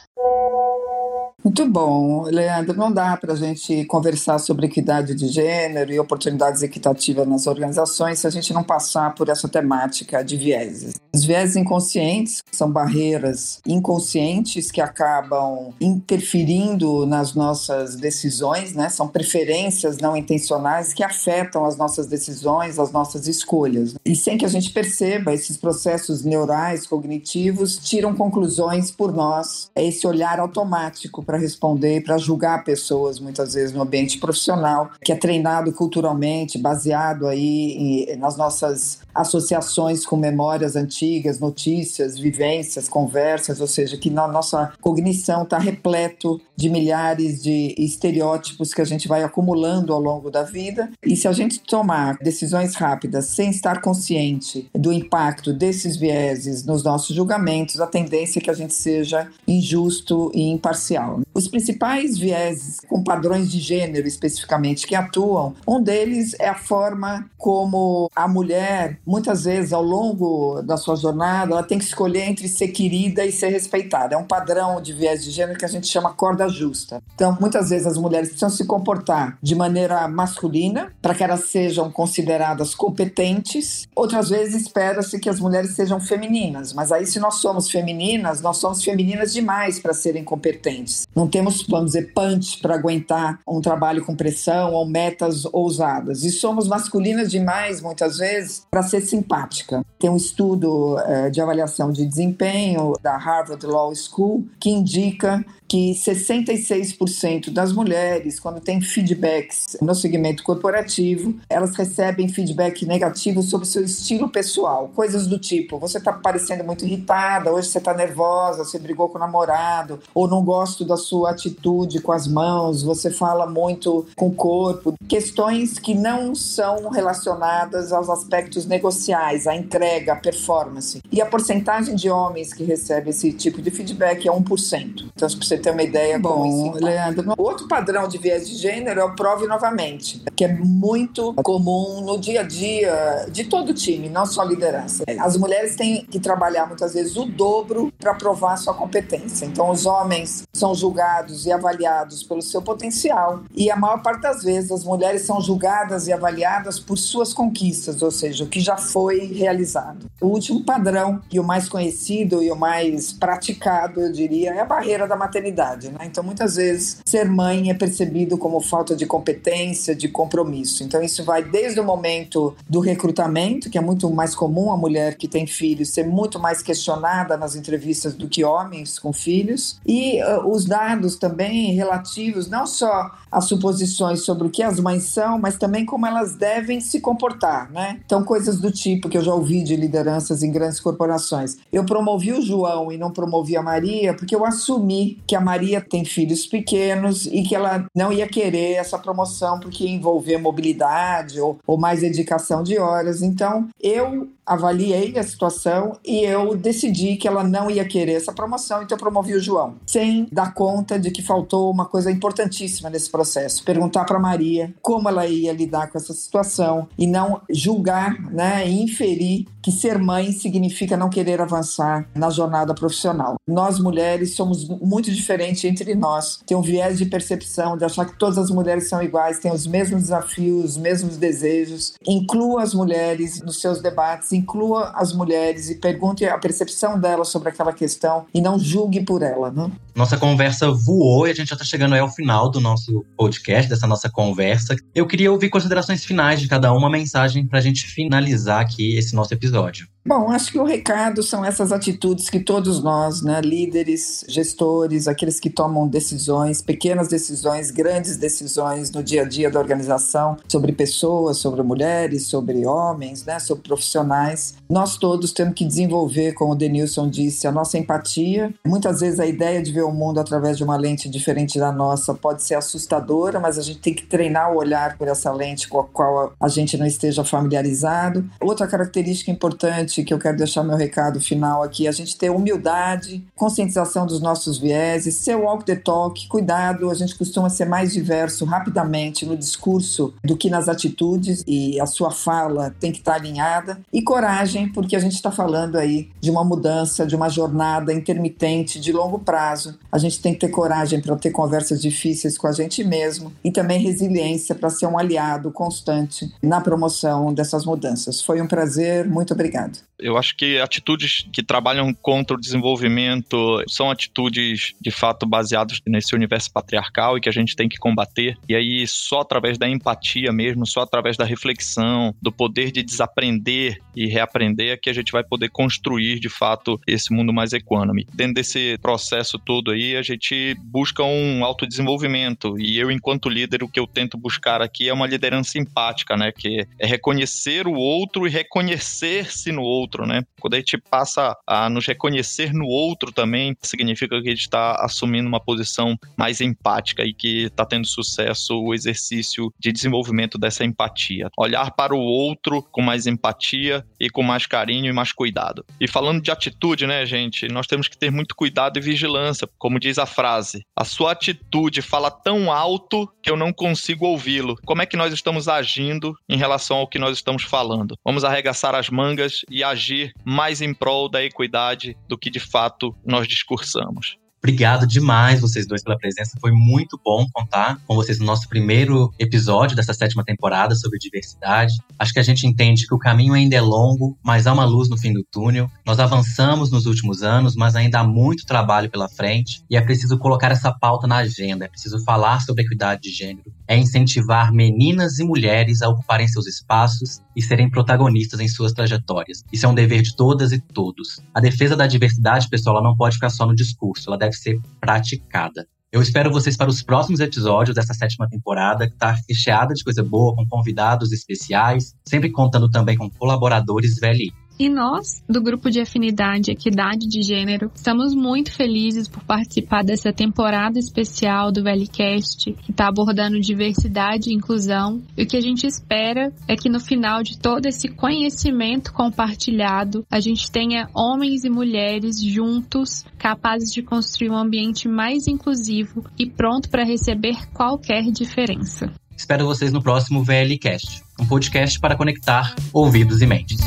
Muito 1.45 1.67
bom, 1.67 2.23
Leandro. 2.23 2.77
Não 2.77 2.93
dá 2.93 3.17
para 3.17 3.33
a 3.33 3.37
gente 3.37 3.85
conversar 3.87 4.39
sobre 4.39 4.67
equidade 4.67 5.13
de 5.13 5.27
gênero 5.27 5.93
e 5.93 5.99
oportunidades 5.99 6.63
equitativas 6.63 7.27
nas 7.27 7.49
organizações 7.49 8.21
se 8.21 8.29
a 8.29 8.31
gente 8.31 8.53
não 8.53 8.63
passar 8.63 9.13
por 9.17 9.29
essa 9.29 9.49
temática 9.49 10.23
de 10.23 10.37
vieses. 10.37 10.95
Os 11.13 11.25
vieses 11.25 11.57
inconscientes 11.57 12.43
são 12.53 12.71
barreiras 12.71 13.61
inconscientes 13.67 14.71
que 14.71 14.81
acabam 14.81 15.75
interferindo 15.81 17.05
nas 17.07 17.35
nossas 17.35 17.97
decisões, 17.97 18.73
né? 18.73 18.89
São 18.89 19.09
preferências 19.09 19.99
não 19.99 20.17
intencionais 20.17 20.93
que 20.93 21.03
afetam 21.03 21.65
as 21.65 21.77
nossas 21.77 22.07
decisões, 22.07 22.79
as 22.79 22.93
nossas 22.93 23.27
escolhas. 23.27 23.97
E 24.05 24.15
sem 24.15 24.39
que 24.39 24.45
a 24.45 24.49
gente 24.49 24.71
perceba, 24.71 25.35
esses 25.35 25.57
processos 25.57 26.23
neurais, 26.23 26.87
cognitivos, 26.87 27.79
tiram 27.79 28.15
conclusões 28.15 28.93
por 28.93 29.13
nós. 29.13 29.71
É 29.75 29.85
esse 29.85 30.07
olhar 30.07 30.39
automático 30.39 31.23
para 31.33 31.39
responder, 31.39 32.05
para 32.05 32.19
julgar 32.19 32.63
pessoas, 32.63 33.19
muitas 33.19 33.55
vezes 33.55 33.73
no 33.73 33.81
ambiente 33.81 34.19
profissional, 34.19 34.91
que 35.03 35.11
é 35.11 35.17
treinado 35.17 35.73
culturalmente, 35.73 36.59
baseado 36.59 37.27
aí 37.27 38.15
nas 38.19 38.37
nossas 38.37 39.01
associações 39.15 40.05
com 40.05 40.17
memórias 40.17 40.77
antigas, 40.77 41.39
notícias, 41.39 42.19
vivências, 42.19 42.89
conversas, 42.89 43.61
ou 43.61 43.67
seja, 43.67 43.97
que 43.97 44.11
na 44.11 44.27
nossa 44.29 44.73
cognição 44.81 45.43
está 45.43 45.59
repleto 45.59 46.41
de 46.57 46.69
milhares 46.69 47.43
de 47.43 47.75
estereótipos 47.79 48.73
que 48.73 48.81
a 48.81 48.85
gente 48.85 49.09
vai 49.09 49.23
acumulando 49.23 49.93
ao 49.93 50.01
longo 50.01 50.31
da 50.31 50.43
vida. 50.43 50.91
E 51.05 51.17
se 51.17 51.27
a 51.27 51.33
gente 51.33 51.61
tomar 51.61 52.17
decisões 52.19 52.75
rápidas 52.75 53.27
sem 53.27 53.51
estar 53.51 53.81
consciente 53.81 54.71
do 54.75 54.93
impacto 54.93 55.53
desses 55.53 55.97
vieses 55.97 56.65
nos 56.65 56.83
nossos 56.83 57.15
julgamentos, 57.15 57.81
a 57.81 57.87
tendência 57.87 58.39
é 58.39 58.43
que 58.43 58.51
a 58.51 58.55
gente 58.55 58.75
seja 58.75 59.29
injusto 59.47 60.31
e 60.35 60.49
imparcial. 60.49 61.21
Os 61.35 61.49
principais 61.49 62.17
vieses 62.17 62.79
com 62.89 63.03
padrões 63.03 63.51
de 63.51 63.59
gênero 63.59 64.07
especificamente 64.07 64.87
que 64.87 64.95
atuam, 64.95 65.55
um 65.67 65.83
deles 65.83 66.35
é 66.39 66.49
a 66.49 66.55
forma 66.55 67.29
como 67.37 68.11
a 68.15 68.29
mulher 68.29 69.01
muitas 69.07 69.45
vezes 69.45 69.73
ao 69.73 69.83
longo 69.83 70.63
da 70.63 70.77
sua 70.77 70.97
jornada, 70.97 71.53
ela 71.53 71.63
tem 71.63 71.79
que 71.79 71.85
escolher 71.85 72.29
entre 72.29 72.49
ser 72.49 72.69
querida 72.69 73.25
e 73.25 73.33
ser 73.33 73.49
respeitada. 73.49 74.15
É 74.15 74.19
um 74.19 74.25
padrão 74.25 74.81
de 74.81 74.93
viés 74.93 75.25
de 75.25 75.31
gênero 75.31 75.59
que 75.59 75.65
a 75.65 75.69
gente 75.69 75.87
chama 75.87 76.13
corda 76.13 76.49
justa. 76.49 77.03
Então, 77.15 77.37
muitas 77.41 77.71
vezes 77.71 77.87
as 77.87 77.99
mulheres 77.99 78.29
precisam 78.29 78.51
se 78.51 78.65
comportar 78.65 79.39
de 79.43 79.55
maneira 79.55 80.07
masculina 80.09 80.93
para 81.01 81.15
que 81.15 81.23
elas 81.23 81.47
sejam 81.47 81.91
consideradas 81.91 82.75
competentes. 82.75 83.87
Outras 83.95 84.31
vezes 84.31 84.63
espera-se 84.63 85.19
que 85.19 85.29
as 85.29 85.41
mulheres 85.41 85.75
sejam 85.75 86.01
femininas, 86.01 86.73
mas 86.73 86.93
aí 86.93 87.07
se 87.07 87.19
nós 87.19 87.37
somos 87.37 87.71
femininas, 87.71 88.41
nós 88.41 88.59
somos 88.59 88.83
femininas 88.83 89.33
demais 89.33 89.79
para 89.79 89.93
serem 89.93 90.25
competentes. 90.25 91.07
Não 91.15 91.27
temos, 91.29 91.67
vamos 91.67 91.93
dizer, 91.93 92.13
punch 92.13 92.59
para 92.61 92.75
aguentar 92.75 93.41
um 93.47 93.61
trabalho 93.61 94.05
com 94.05 94.15
pressão 94.15 94.73
ou 94.73 94.87
metas 94.87 95.45
ousadas. 95.53 96.25
E 96.25 96.31
somos 96.31 96.69
masculinas 96.69 97.31
demais, 97.31 97.81
muitas 97.81 98.19
vezes, 98.19 98.67
para 98.71 98.83
ser 98.93 99.01
simpática. 99.01 99.85
Tem 99.99 100.11
um 100.11 100.17
estudo 100.17 100.99
eh, 100.99 101.31
de 101.31 101.41
avaliação 101.41 101.91
de 101.91 102.05
desempenho 102.05 102.95
da 103.03 103.17
Harvard 103.17 103.65
Law 103.65 103.95
School 103.95 104.45
que 104.61 104.69
indica 104.69 105.45
que 105.73 105.93
66% 105.93 107.51
das 107.51 107.73
mulheres, 107.73 108.39
quando 108.39 108.61
tem 108.61 108.83
feedbacks 108.83 109.79
no 109.81 109.95
segmento 109.95 110.43
corporativo, 110.43 111.35
elas 111.49 111.75
recebem 111.75 112.29
feedback 112.29 112.85
negativo 112.85 113.43
sobre 113.43 113.67
seu 113.67 113.83
estilo 113.83 114.29
pessoal. 114.29 114.91
Coisas 114.95 115.27
do 115.27 115.39
tipo: 115.39 115.79
você 115.79 115.97
está 115.97 116.13
parecendo 116.13 116.63
muito 116.63 116.85
irritada, 116.85 117.51
hoje 117.51 117.69
você 117.69 117.79
está 117.79 117.95
nervosa, 117.95 118.65
você 118.65 118.79
brigou 118.79 119.09
com 119.09 119.17
o 119.17 119.21
namorado, 119.21 119.99
ou 120.15 120.29
não 120.29 120.45
gosto 120.45 120.85
da 120.85 120.99
sua 120.99 121.31
atitude 121.31 122.03
com 122.03 122.13
as 122.13 122.27
mãos, 122.27 122.83
você 122.83 123.11
fala 123.11 123.47
muito 123.47 124.07
com 124.15 124.27
o 124.27 124.35
corpo. 124.35 124.93
Questões 125.09 125.79
que 125.79 125.95
não 125.95 126.35
são 126.35 126.91
relacionadas 126.91 127.95
aos 127.95 128.11
aspectos 128.11 128.67
negociais, 128.83 129.47
à 129.47 129.55
entrega, 129.55 130.15
à 130.15 130.17
performance. 130.17 131.01
E 131.11 131.23
a 131.23 131.27
porcentagem 131.27 131.95
de 131.95 132.11
homens 132.11 132.53
que 132.53 132.65
recebem 132.65 133.11
esse 133.11 133.33
tipo 133.33 133.63
de 133.63 133.71
feedback 133.71 134.29
é 134.29 134.33
1%. 134.33 135.11
Então, 135.15 135.29
se 135.29 135.37
você 135.37 135.57
ter 135.57 135.71
uma 135.71 135.83
ideia 135.83 136.19
Bom. 136.19 136.73
Leandro, 136.75 137.33
outro 137.39 137.69
padrão 137.69 138.09
de 138.09 138.19
viés 138.19 138.49
de 138.49 138.57
gênero 138.57 139.01
é 139.01 139.05
o 139.05 139.15
prove 139.15 139.47
novamente, 139.47 140.23
que 140.37 140.45
é 140.45 140.53
muito 140.53 141.33
comum 141.35 142.01
no 142.01 142.19
dia 142.19 142.41
a 142.41 142.43
dia 142.43 143.27
de 143.31 143.45
todo 143.45 143.73
time, 143.73 144.09
não 144.09 144.27
só 144.27 144.43
liderança. 144.43 145.05
As 145.21 145.37
mulheres 145.37 145.77
têm 145.77 146.05
que 146.05 146.19
trabalhar 146.19 146.67
muitas 146.67 146.95
vezes 146.95 147.17
o 147.17 147.25
dobro 147.25 147.93
para 147.99 148.15
provar 148.15 148.57
sua 148.57 148.75
competência. 148.75 149.47
Então, 149.47 149.71
os 149.71 149.87
homens 149.87 150.43
são 150.53 150.75
julgados 150.75 151.47
e 151.47 151.53
avaliados 151.53 152.23
pelo 152.23 152.43
seu 152.43 152.61
potencial 152.61 153.43
e 153.55 153.71
a 153.71 153.77
maior 153.77 154.03
parte 154.03 154.23
das 154.23 154.43
vezes 154.43 154.71
as 154.71 154.85
mulheres 154.85 155.23
são 155.23 155.41
julgadas 155.41 156.07
e 156.09 156.13
avaliadas 156.13 156.81
por 156.81 156.97
suas 156.97 157.33
conquistas, 157.33 158.03
ou 158.03 158.11
seja, 158.11 158.45
o 158.45 158.47
que 158.47 158.61
já 158.61 158.72
foi 158.77 159.27
realizado. 159.27 160.07
O 160.21 160.29
último 160.29 160.65
padrão 160.65 161.21
e 161.31 161.39
o 161.39 161.45
mais 161.45 161.69
conhecido 161.69 162.43
e 162.43 162.51
o 162.51 162.57
mais 162.57 163.13
praticado, 163.13 164.01
eu 164.01 164.13
diria, 164.13 164.53
é 164.53 164.61
a 164.61 164.65
barreira 164.65 165.07
da 165.07 165.17
maternidade 165.17 165.43
maternidade, 165.43 165.91
né? 165.91 165.99
Então, 166.05 166.23
muitas 166.23 166.57
vezes, 166.57 167.01
ser 167.05 167.29
mãe 167.29 167.71
é 167.71 167.75
percebido 167.75 168.37
como 168.37 168.61
falta 168.61 168.95
de 168.95 169.07
competência, 169.07 169.95
de 169.95 170.09
compromisso. 170.09 170.85
Então, 170.85 171.03
isso 171.03 171.25
vai 171.25 171.43
desde 171.43 171.81
o 171.81 171.85
momento 171.85 172.55
do 172.69 172.81
recrutamento, 172.81 173.71
que 173.71 173.79
é 173.79 173.81
muito 173.81 174.11
mais 174.11 174.35
comum 174.35 174.73
a 174.73 174.77
mulher 174.77 175.17
que 175.17 175.29
tem 175.29 175.47
filhos 175.47 175.91
ser 175.91 176.07
muito 176.07 176.39
mais 176.39 176.63
questionada 176.63 177.37
nas 177.37 177.55
entrevistas 177.55 178.15
do 178.15 178.29
que 178.29 178.45
homens 178.45 178.99
com 178.99 179.13
filhos, 179.13 179.81
e 179.87 180.23
uh, 180.23 180.49
os 180.49 180.65
dados 180.65 181.17
também 181.17 181.73
relativos 181.73 182.49
não 182.49 182.67
só 182.67 183.11
às 183.31 183.47
suposições 183.47 184.25
sobre 184.25 184.47
o 184.47 184.51
que 184.51 184.63
as 184.63 184.79
mães 184.79 185.05
são, 185.05 185.39
mas 185.39 185.57
também 185.57 185.87
como 185.87 186.07
elas 186.07 186.35
devem 186.35 186.81
se 186.81 187.01
comportar, 187.01 187.71
né? 187.71 188.01
Então, 188.05 188.23
coisas 188.23 188.61
do 188.63 188.71
tipo 188.71 189.09
que 189.09 189.19
eu 189.19 189.23
já 189.23 189.35
ouvi 189.35 189.63
de 189.63 189.77
lideranças 189.77 190.43
em 190.43 190.51
grandes 190.51 190.81
corporações. 190.81 191.59
Eu 191.73 191.85
promovi 191.85 192.33
o 192.33 192.41
João 192.41 192.91
e 192.91 192.97
não 192.97 193.11
promovi 193.11 193.57
a 193.57 193.63
Maria 193.63 194.15
porque 194.15 194.35
eu 194.35 194.45
assumi 194.45 195.21
que 195.27 195.35
a 195.35 195.41
Maria 195.41 195.81
tem 195.81 196.05
filhos 196.05 196.47
pequenos 196.47 197.27
e 197.27 197.43
que 197.43 197.55
ela 197.55 197.85
não 197.95 198.13
ia 198.13 198.27
querer 198.27 198.75
essa 198.75 198.99
promoção 198.99 199.59
porque 199.59 199.85
ia 199.85 199.91
envolver 199.91 200.39
mobilidade 200.39 201.41
ou, 201.41 201.59
ou 201.67 201.77
mais 201.77 202.01
dedicação 202.01 202.63
de 202.63 202.79
horas. 202.79 203.21
Então, 203.21 203.69
eu 203.81 204.29
avaliei 204.47 205.19
a 205.19 205.23
situação 205.23 205.97
e 206.05 206.21
eu 206.25 206.57
decidi 206.57 207.17
que 207.17 207.29
ela 207.29 207.45
não 207.45 207.71
ia 207.71 207.85
querer 207.85 208.15
essa 208.15 208.33
promoção, 208.33 208.83
então 208.83 208.97
eu 208.97 209.01
promovi 209.01 209.35
o 209.35 209.41
João, 209.41 209.77
sem 209.87 210.27
dar 210.31 210.55
conta 210.55 210.99
de 210.99 211.11
que 211.11 211.23
faltou 211.23 211.71
uma 211.71 211.87
coisa 211.87 212.11
importantíssima 212.11 212.91
nesse 212.91 213.11
processo, 213.11 213.65
perguntar 213.65 214.05
para 214.05 214.19
Maria 214.19 214.75
como 214.81 215.09
ela 215.09 215.27
ia 215.27 215.53
lidar 215.53 215.91
com 215.91 215.99
essa 215.99 216.13
situação 216.13 216.89
e 216.99 217.07
não 217.07 217.41
julgar, 217.51 218.21
né, 218.31 218.69
e 218.69 218.83
inferir 218.83 219.47
que 219.63 219.71
ser 219.71 219.99
mãe 219.99 220.33
significa 220.33 220.97
não 220.97 221.09
querer 221.09 221.41
avançar 221.41 222.09
na 222.15 222.29
jornada 222.31 222.75
profissional. 222.75 223.37
Nós 223.47 223.79
mulheres 223.79 224.35
somos 224.35 224.67
muito 224.67 225.11
diferentes 225.13 225.63
entre 225.65 225.95
nós. 225.95 226.41
Tem 226.45 226.57
um 226.57 226.63
viés 226.63 226.99
de 226.99 227.07
percepção 227.07 227.77
de 227.77 227.85
achar 227.85 228.05
que 228.05 228.19
todas 228.19 228.39
as 228.39 228.51
mulheres 228.51 228.89
são 228.89 229.01
iguais, 229.01 229.39
têm 229.39 229.53
os 229.53 229.67
mesmos 229.67 230.03
desafios, 230.03 230.73
os 230.73 230.77
mesmos 230.77 231.17
desejos. 231.17 231.95
Inclua 232.07 232.63
as 232.63 232.75
mulheres 232.75 233.41
nos 233.41 233.61
seus 233.61 233.81
debates, 233.81 234.32
inclua 234.33 234.93
as 234.95 235.13
mulheres 235.13 235.71
e 235.71 235.77
pergunte 235.77 236.25
a 236.25 236.39
percepção 236.39 236.99
delas 236.99 237.29
sobre 237.29 237.49
aquela 237.49 237.73
questão 237.73 238.27
e 238.33 238.41
não 238.41 238.59
julgue 238.59 239.01
por 239.05 239.23
ela, 239.23 239.51
né? 239.51 239.71
Nossa 239.95 240.17
conversa 240.17 240.71
voou 240.71 241.27
e 241.27 241.31
a 241.31 241.35
gente 241.35 241.49
já 241.49 241.55
está 241.55 241.65
chegando 241.65 241.95
ao 241.95 242.09
final 242.09 242.51
do 242.51 242.61
nosso 242.61 243.05
podcast, 243.17 243.69
dessa 243.69 243.87
nossa 243.87 244.09
conversa. 244.09 244.75
Eu 244.95 245.07
queria 245.07 245.31
ouvir 245.31 245.51
considerações 245.51 246.05
finais 246.05 246.41
de 246.41 246.49
cada 246.49 246.73
uma, 246.73 246.89
mensagem 246.89 247.47
para 247.47 247.59
a 247.59 247.63
gente 247.63 247.87
finalizar 247.87 248.61
aqui 248.61 248.97
esse 248.97 249.15
nosso 249.15 249.35
episódio. 249.35 249.92
Bom, 250.05 250.33
acho 250.33 250.51
que 250.51 250.59
o 250.59 250.65
recado 250.65 251.23
são 251.23 251.45
essas 251.45 251.71
atitudes 251.71 252.29
que 252.29 252.41
todos 252.41 252.83
nós, 252.83 253.23
né, 253.23 253.41
líderes, 253.41 254.25
gestores, 254.29 255.07
aqueles 255.07 255.39
que 255.39 255.49
tomam 255.49 255.87
decisões, 255.87 256.61
pequenas 256.61 257.07
decisões, 257.07 257.71
grandes 257.71 258.17
decisões 258.17 258.91
no 258.91 259.01
dia 259.01 259.23
a 259.23 259.25
dia 259.25 259.49
da 259.49 259.61
organização, 259.61 260.37
sobre 260.49 260.73
pessoas, 260.73 261.37
sobre 261.37 261.63
mulheres, 261.63 262.27
sobre 262.27 262.67
homens, 262.67 263.25
né, 263.25 263.39
sobre 263.39 263.63
profissionais, 263.63 264.57
nós 264.69 264.97
todos 264.97 265.33
temos 265.33 265.55
que 265.55 265.65
desenvolver, 265.65 266.33
como 266.33 266.53
o 266.53 266.57
Denilson 266.57 267.09
disse, 267.09 267.47
a 267.47 267.53
nossa 267.53 267.79
empatia. 267.79 268.53
Muitas 268.67 269.01
vezes 269.01 269.21
a 269.21 269.27
ideia 269.27 269.63
de 269.63 269.71
ver 269.71 269.85
o 269.85 269.93
mundo 269.93 270.19
através 270.19 270.57
de 270.57 270.65
uma 270.65 270.77
lente 270.77 271.09
diferente 271.09 271.61
da 271.61 271.71
nossa 271.71 272.13
pode 272.13 272.43
ser 272.43 272.57
assustadora, 272.57 273.39
mas 273.39 273.57
a 273.57 273.63
gente 273.63 273.79
tem 273.79 273.95
que 273.95 274.05
treinar 274.05 274.53
o 274.53 274.57
olhar 274.57 274.99
por 274.99 275.07
essa 275.07 275.31
lente 275.31 275.69
com 275.69 275.79
a 275.79 275.85
qual 275.85 276.33
a 276.41 276.49
gente 276.49 276.77
não 276.77 276.87
esteja 276.87 277.23
familiarizado. 277.23 278.29
Outra 278.41 278.67
característica 278.67 279.31
importante 279.31 279.92
importante 279.93 280.05
que 280.05 280.15
eu 280.15 280.19
quero 280.19 280.37
deixar 280.37 280.63
meu 280.63 280.77
recado 280.77 281.21
final 281.21 281.63
aqui, 281.63 281.87
a 281.87 281.93
gente 281.93 282.17
ter 282.17 282.31
humildade, 282.31 283.23
conscientização 283.37 284.07
dos 284.07 284.21
nossos 284.21 284.57
vieses, 284.59 285.15
ser 285.17 285.37
walk 285.37 285.65
the 285.65 285.77
talk, 285.77 286.27
cuidado, 286.29 286.91
a 286.91 286.95
gente 286.95 287.15
costuma 287.17 287.51
ser 287.51 287.67
mais 287.67 287.93
diverso 287.93 288.45
rapidamente 288.45 289.27
no 289.27 289.37
discurso 289.37 290.15
do 290.25 290.37
que 290.37 290.49
nas 290.49 290.69
atitudes 290.69 291.45
e 291.47 291.81
a 291.81 291.87
sua 291.87 292.11
fala 292.11 292.75
tem 292.81 292.91
que 292.91 292.99
estar 292.99 293.15
alinhada 293.15 293.81
e 293.93 294.03
coragem, 294.03 294.69
porque 294.69 294.97
a 294.97 295.01
gente 295.01 295.15
está 295.15 295.31
falando 295.31 295.77
aí 295.77 296.09
de 296.21 296.31
uma 296.31 296.45
mudança, 296.45 297.07
de 297.07 297.15
uma 297.15 297.29
jornada 297.29 297.93
intermitente 297.93 298.81
de 298.81 298.93
longo 298.93 299.19
prazo. 299.19 299.79
A 299.91 299.99
gente 299.99 300.21
tem 300.21 300.33
que 300.33 300.41
ter 300.41 300.49
coragem 300.49 301.01
para 301.01 301.17
ter 301.17 301.31
conversas 301.31 301.81
difíceis 301.81 302.39
com 302.39 302.47
a 302.47 302.53
gente 302.53 302.83
mesmo 302.85 303.33
e 303.45 303.51
também 303.51 303.81
resiliência 303.81 304.55
para 304.55 304.71
ser 304.71 304.87
um 304.87 304.99
aliado 304.99 305.51
constante 305.51 306.33
na 306.43 306.61
promoção 306.61 307.35
dessas 307.35 307.65
mudanças. 307.65 308.23
Foi 308.23 308.41
um 308.41 308.47
prazer, 308.47 309.09
muito 309.09 309.35
obrigado. 309.35 309.82
Eu 310.03 310.19
acho 310.19 310.37
que 310.37 310.59
atitudes 310.59 311.25
que 311.33 311.43
trabalham 311.43 311.95
contra 311.95 312.37
o 312.37 312.41
desenvolvimento 312.41 313.63
são 313.69 313.91
atitudes 313.91 314.75
de 314.81 314.91
fato 314.91 315.25
baseadas 315.25 315.81
nesse 315.87 316.15
universo 316.15 316.53
patriarcal 316.53 317.17
e 317.17 317.21
que 317.21 317.29
a 317.29 317.33
gente 317.33 317.55
tem 317.55 317.69
que 317.69 317.79
combater. 317.79 318.37
E 318.49 318.55
aí, 318.55 318.85
só 318.87 319.21
através 319.21 319.57
da 319.57 319.69
empatia 319.69 320.33
mesmo, 320.33 320.67
só 320.67 320.81
através 320.81 321.17
da 321.17 321.25
reflexão, 321.25 322.15
do 322.21 322.33
poder 322.33 322.73
de 322.73 322.83
desaprender 322.83 323.81
e 323.95 324.07
reaprender, 324.07 324.73
é 324.73 324.77
que 324.77 324.91
a 324.91 324.93
gente 324.93 325.13
vai 325.13 325.23
poder 325.23 325.51
construir 325.51 326.19
de 326.19 326.29
fato 326.29 326.81
esse 326.87 327.13
mundo 327.13 327.33
mais 327.33 327.53
econômico. 327.53 328.11
Dentro 328.15 328.35
desse 328.35 328.77
processo 328.83 329.39
todo 329.39 329.71
aí, 329.71 329.97
a 329.97 330.03
gente 330.03 330.57
busca 330.65 331.05
um 331.05 331.45
autodesenvolvimento. 331.45 332.59
E 332.59 332.79
eu, 332.79 332.91
enquanto 332.91 333.29
líder, 333.29 333.63
o 333.63 333.69
que 333.69 333.79
eu 333.79 333.87
tento 333.87 334.19
buscar 334.19 334.61
aqui 334.61 334.89
é 334.89 334.93
uma 334.93 335.07
liderança 335.07 335.59
empática, 335.59 336.17
né? 336.17 336.33
Que 336.33 336.67
é 336.79 336.87
reconhecer 336.87 337.69
o 337.69 337.75
outro 337.75 338.27
e 338.27 338.31
reconhecer-se 338.31 339.53
no 339.53 339.63
outro, 339.63 339.72
né? 340.07 340.23
Quando 340.41 340.55
a 340.55 340.59
gente 340.59 340.79
passa 340.79 341.37
a 341.47 341.69
nos 341.69 341.87
reconhecer 341.87 342.53
no 342.53 342.67
outro 342.67 343.13
também, 343.13 343.57
significa 343.63 344.21
que 344.21 344.29
a 344.29 344.31
gente 344.31 344.41
está 344.41 344.77
assumindo 344.85 345.29
uma 345.29 345.41
posição 345.41 345.97
mais 346.17 346.41
empática 346.41 347.05
e 347.05 347.15
que 347.15 347.45
está 347.45 347.65
tendo 347.65 347.87
sucesso 347.87 348.61
o 348.61 348.75
exercício 348.75 349.53
de 349.59 349.73
desenvolvimento 349.73 350.39
dessa 350.39 350.65
empatia. 350.65 351.29
Olhar 351.37 351.71
para 351.73 351.95
o 351.95 352.01
outro 352.01 352.63
com 352.71 352.83
mais 352.83 353.07
empatia 353.07 353.85
e 353.99 354.11
com 354.11 354.23
mais 354.23 354.47
carinho 354.47 354.91
e 354.91 354.93
mais 354.93 355.13
cuidado. 355.13 355.65
E 355.81 355.89
falando 355.89 356.23
de 356.23 356.31
atitude, 356.31 356.87
né, 356.87 357.05
gente, 357.07 357.49
nós 357.49 357.67
temos 357.67 357.89
que 357.89 357.97
ter 357.97 358.11
muito 358.11 358.35
cuidado 358.35 358.79
e 358.79 358.83
vigilância, 358.83 359.49
como 359.59 359.79
diz 359.79 359.99
a 359.99 360.07
frase. 360.07 360.65
A 360.77 360.85
sua 360.85 361.13
atitude 361.13 361.83
fala 361.83 362.11
tão 362.11 362.51
alto 362.53 363.09
que 363.23 363.31
eu 363.31 363.37
não 363.37 363.53
consigo 363.53 364.07
ouvi-lo. 364.07 364.57
Como 364.65 364.83
é 364.83 364.87
que 364.87 364.97
nós 364.97 365.13
estamos 365.13 365.49
agindo 365.49 366.15
em 366.29 366.37
relação 366.37 366.79
ao 366.79 366.89
que 366.89 366.99
nós 366.99 367.17
estamos 367.17 367.43
falando? 367.43 367.97
Vamos 368.05 368.25
arregaçar 368.25 368.75
as 368.75 368.91
mangas 368.91 369.41
e 369.51 369.62
agir 369.63 370.13
mais 370.25 370.61
em 370.61 370.75
prol 370.75 371.09
da 371.09 371.23
equidade 371.23 371.97
do 372.09 372.19
que 372.19 372.31
de 372.31 372.41
fato 372.41 372.95
nós 373.05 373.27
discursamos. 373.27 374.17
Obrigado 374.45 374.89
demais 374.89 375.41
vocês 375.41 375.69
dois 375.69 375.85
pela 375.85 375.97
presença. 375.97 376.37
Foi 376.41 376.51
muito 376.51 376.99
bom 377.05 377.25
contar 377.33 377.79
com 377.87 377.95
vocês 377.95 378.19
no 378.19 378.27
nosso 378.27 378.49
primeiro 378.49 379.15
episódio 379.17 379.77
dessa 379.77 379.95
sétima 379.95 380.25
temporada 380.25 380.75
sobre 380.75 380.99
diversidade. 380.99 381.75
Acho 381.97 382.13
que 382.13 382.19
a 382.19 382.25
gente 382.25 382.45
entende 382.45 382.85
que 382.85 382.93
o 382.93 382.99
caminho 382.99 383.35
ainda 383.35 383.55
é 383.55 383.61
longo, 383.61 384.19
mas 384.21 384.49
há 384.49 384.53
uma 384.53 384.65
luz 384.65 384.89
no 384.89 384.99
fim 384.99 385.13
do 385.13 385.25
túnel. 385.31 385.71
Nós 385.87 386.01
avançamos 386.01 386.73
nos 386.73 386.87
últimos 386.87 387.23
anos, 387.23 387.55
mas 387.55 387.77
ainda 387.77 388.01
há 388.01 388.05
muito 388.05 388.45
trabalho 388.45 388.91
pela 388.91 389.09
frente 389.09 389.63
e 389.71 389.77
é 389.77 389.81
preciso 389.81 390.19
colocar 390.19 390.51
essa 390.51 390.73
pauta 390.73 391.07
na 391.07 391.19
agenda. 391.19 391.67
É 391.67 391.69
preciso 391.69 392.03
falar 392.05 392.41
sobre 392.41 392.65
equidade 392.65 393.03
de 393.03 393.11
gênero, 393.11 393.49
é 393.73 393.79
incentivar 393.79 394.53
meninas 394.53 395.19
e 395.19 395.25
mulheres 395.25 395.81
a 395.81 395.89
ocuparem 395.89 396.29
seus 396.29 396.47
espaços 396.47 397.23
e 397.35 397.41
serem 397.41 397.71
protagonistas 397.71 398.39
em 398.39 398.47
suas 398.47 398.75
trajetórias. 398.75 399.43
Isso 399.51 399.65
é 399.65 399.69
um 399.69 399.75
dever 399.75 400.03
de 400.03 400.15
todas 400.15 400.53
e 400.53 400.61
todos. 400.61 401.23
A 401.33 401.41
defesa 401.41 401.75
da 401.75 401.87
diversidade, 401.87 402.51
pessoal, 402.51 402.77
ela 402.77 402.85
não 402.87 402.95
pode 402.95 403.15
ficar 403.15 403.31
só 403.31 403.47
no 403.47 403.55
discurso, 403.55 404.11
ela 404.11 404.19
deve 404.19 404.35
ser 404.35 404.61
praticada. 404.79 405.67
Eu 405.91 406.03
espero 406.03 406.31
vocês 406.31 406.55
para 406.55 406.69
os 406.69 406.83
próximos 406.83 407.21
episódios 407.21 407.75
dessa 407.75 407.95
sétima 407.95 408.29
temporada, 408.29 408.87
que 408.87 408.93
está 408.93 409.17
recheada 409.27 409.73
de 409.73 409.83
coisa 409.83 410.03
boa, 410.03 410.35
com 410.37 410.47
convidados 410.47 411.11
especiais, 411.11 411.95
sempre 412.07 412.31
contando 412.31 412.69
também 412.69 412.97
com 412.97 413.09
colaboradores 413.09 413.99
VLI. 413.99 414.42
E 414.63 414.69
nós, 414.69 415.25
do 415.29 415.43
grupo 415.43 415.69
de 415.69 415.81
afinidade 415.81 416.53
equidade 416.53 417.09
de 417.09 417.21
gênero, 417.21 417.69
estamos 417.75 418.15
muito 418.15 418.53
felizes 418.53 419.09
por 419.09 419.25
participar 419.25 419.83
dessa 419.83 420.13
temporada 420.13 420.79
especial 420.79 421.51
do 421.51 421.65
VLCast, 421.65 422.53
que 422.53 422.71
está 422.71 422.87
abordando 422.87 423.41
diversidade 423.41 424.31
e 424.31 424.35
inclusão. 424.35 425.03
E 425.17 425.25
o 425.25 425.27
que 425.27 425.37
a 425.37 425.41
gente 425.41 425.67
espera 425.67 426.33
é 426.47 426.55
que 426.55 426.69
no 426.69 426.79
final 426.79 427.25
de 427.25 427.41
todo 427.41 427.67
esse 427.67 427.89
conhecimento 427.89 428.93
compartilhado, 428.93 430.07
a 430.09 430.21
gente 430.21 430.49
tenha 430.49 430.89
homens 430.95 431.43
e 431.43 431.51
mulheres 431.51 432.23
juntos, 432.23 433.05
capazes 433.19 433.73
de 433.73 433.83
construir 433.83 434.31
um 434.31 434.39
ambiente 434.39 434.87
mais 434.87 435.27
inclusivo 435.27 436.05
e 436.17 436.25
pronto 436.25 436.71
para 436.71 436.85
receber 436.85 437.49
qualquer 437.53 438.13
diferença. 438.13 438.93
Espero 439.17 439.45
vocês 439.45 439.73
no 439.73 439.83
próximo 439.83 440.23
VLCast, 440.23 441.03
um 441.19 441.27
podcast 441.27 441.81
para 441.81 441.97
conectar 441.97 442.55
ouvidos 442.73 443.23
e 443.23 443.27
mentes. 443.27 443.59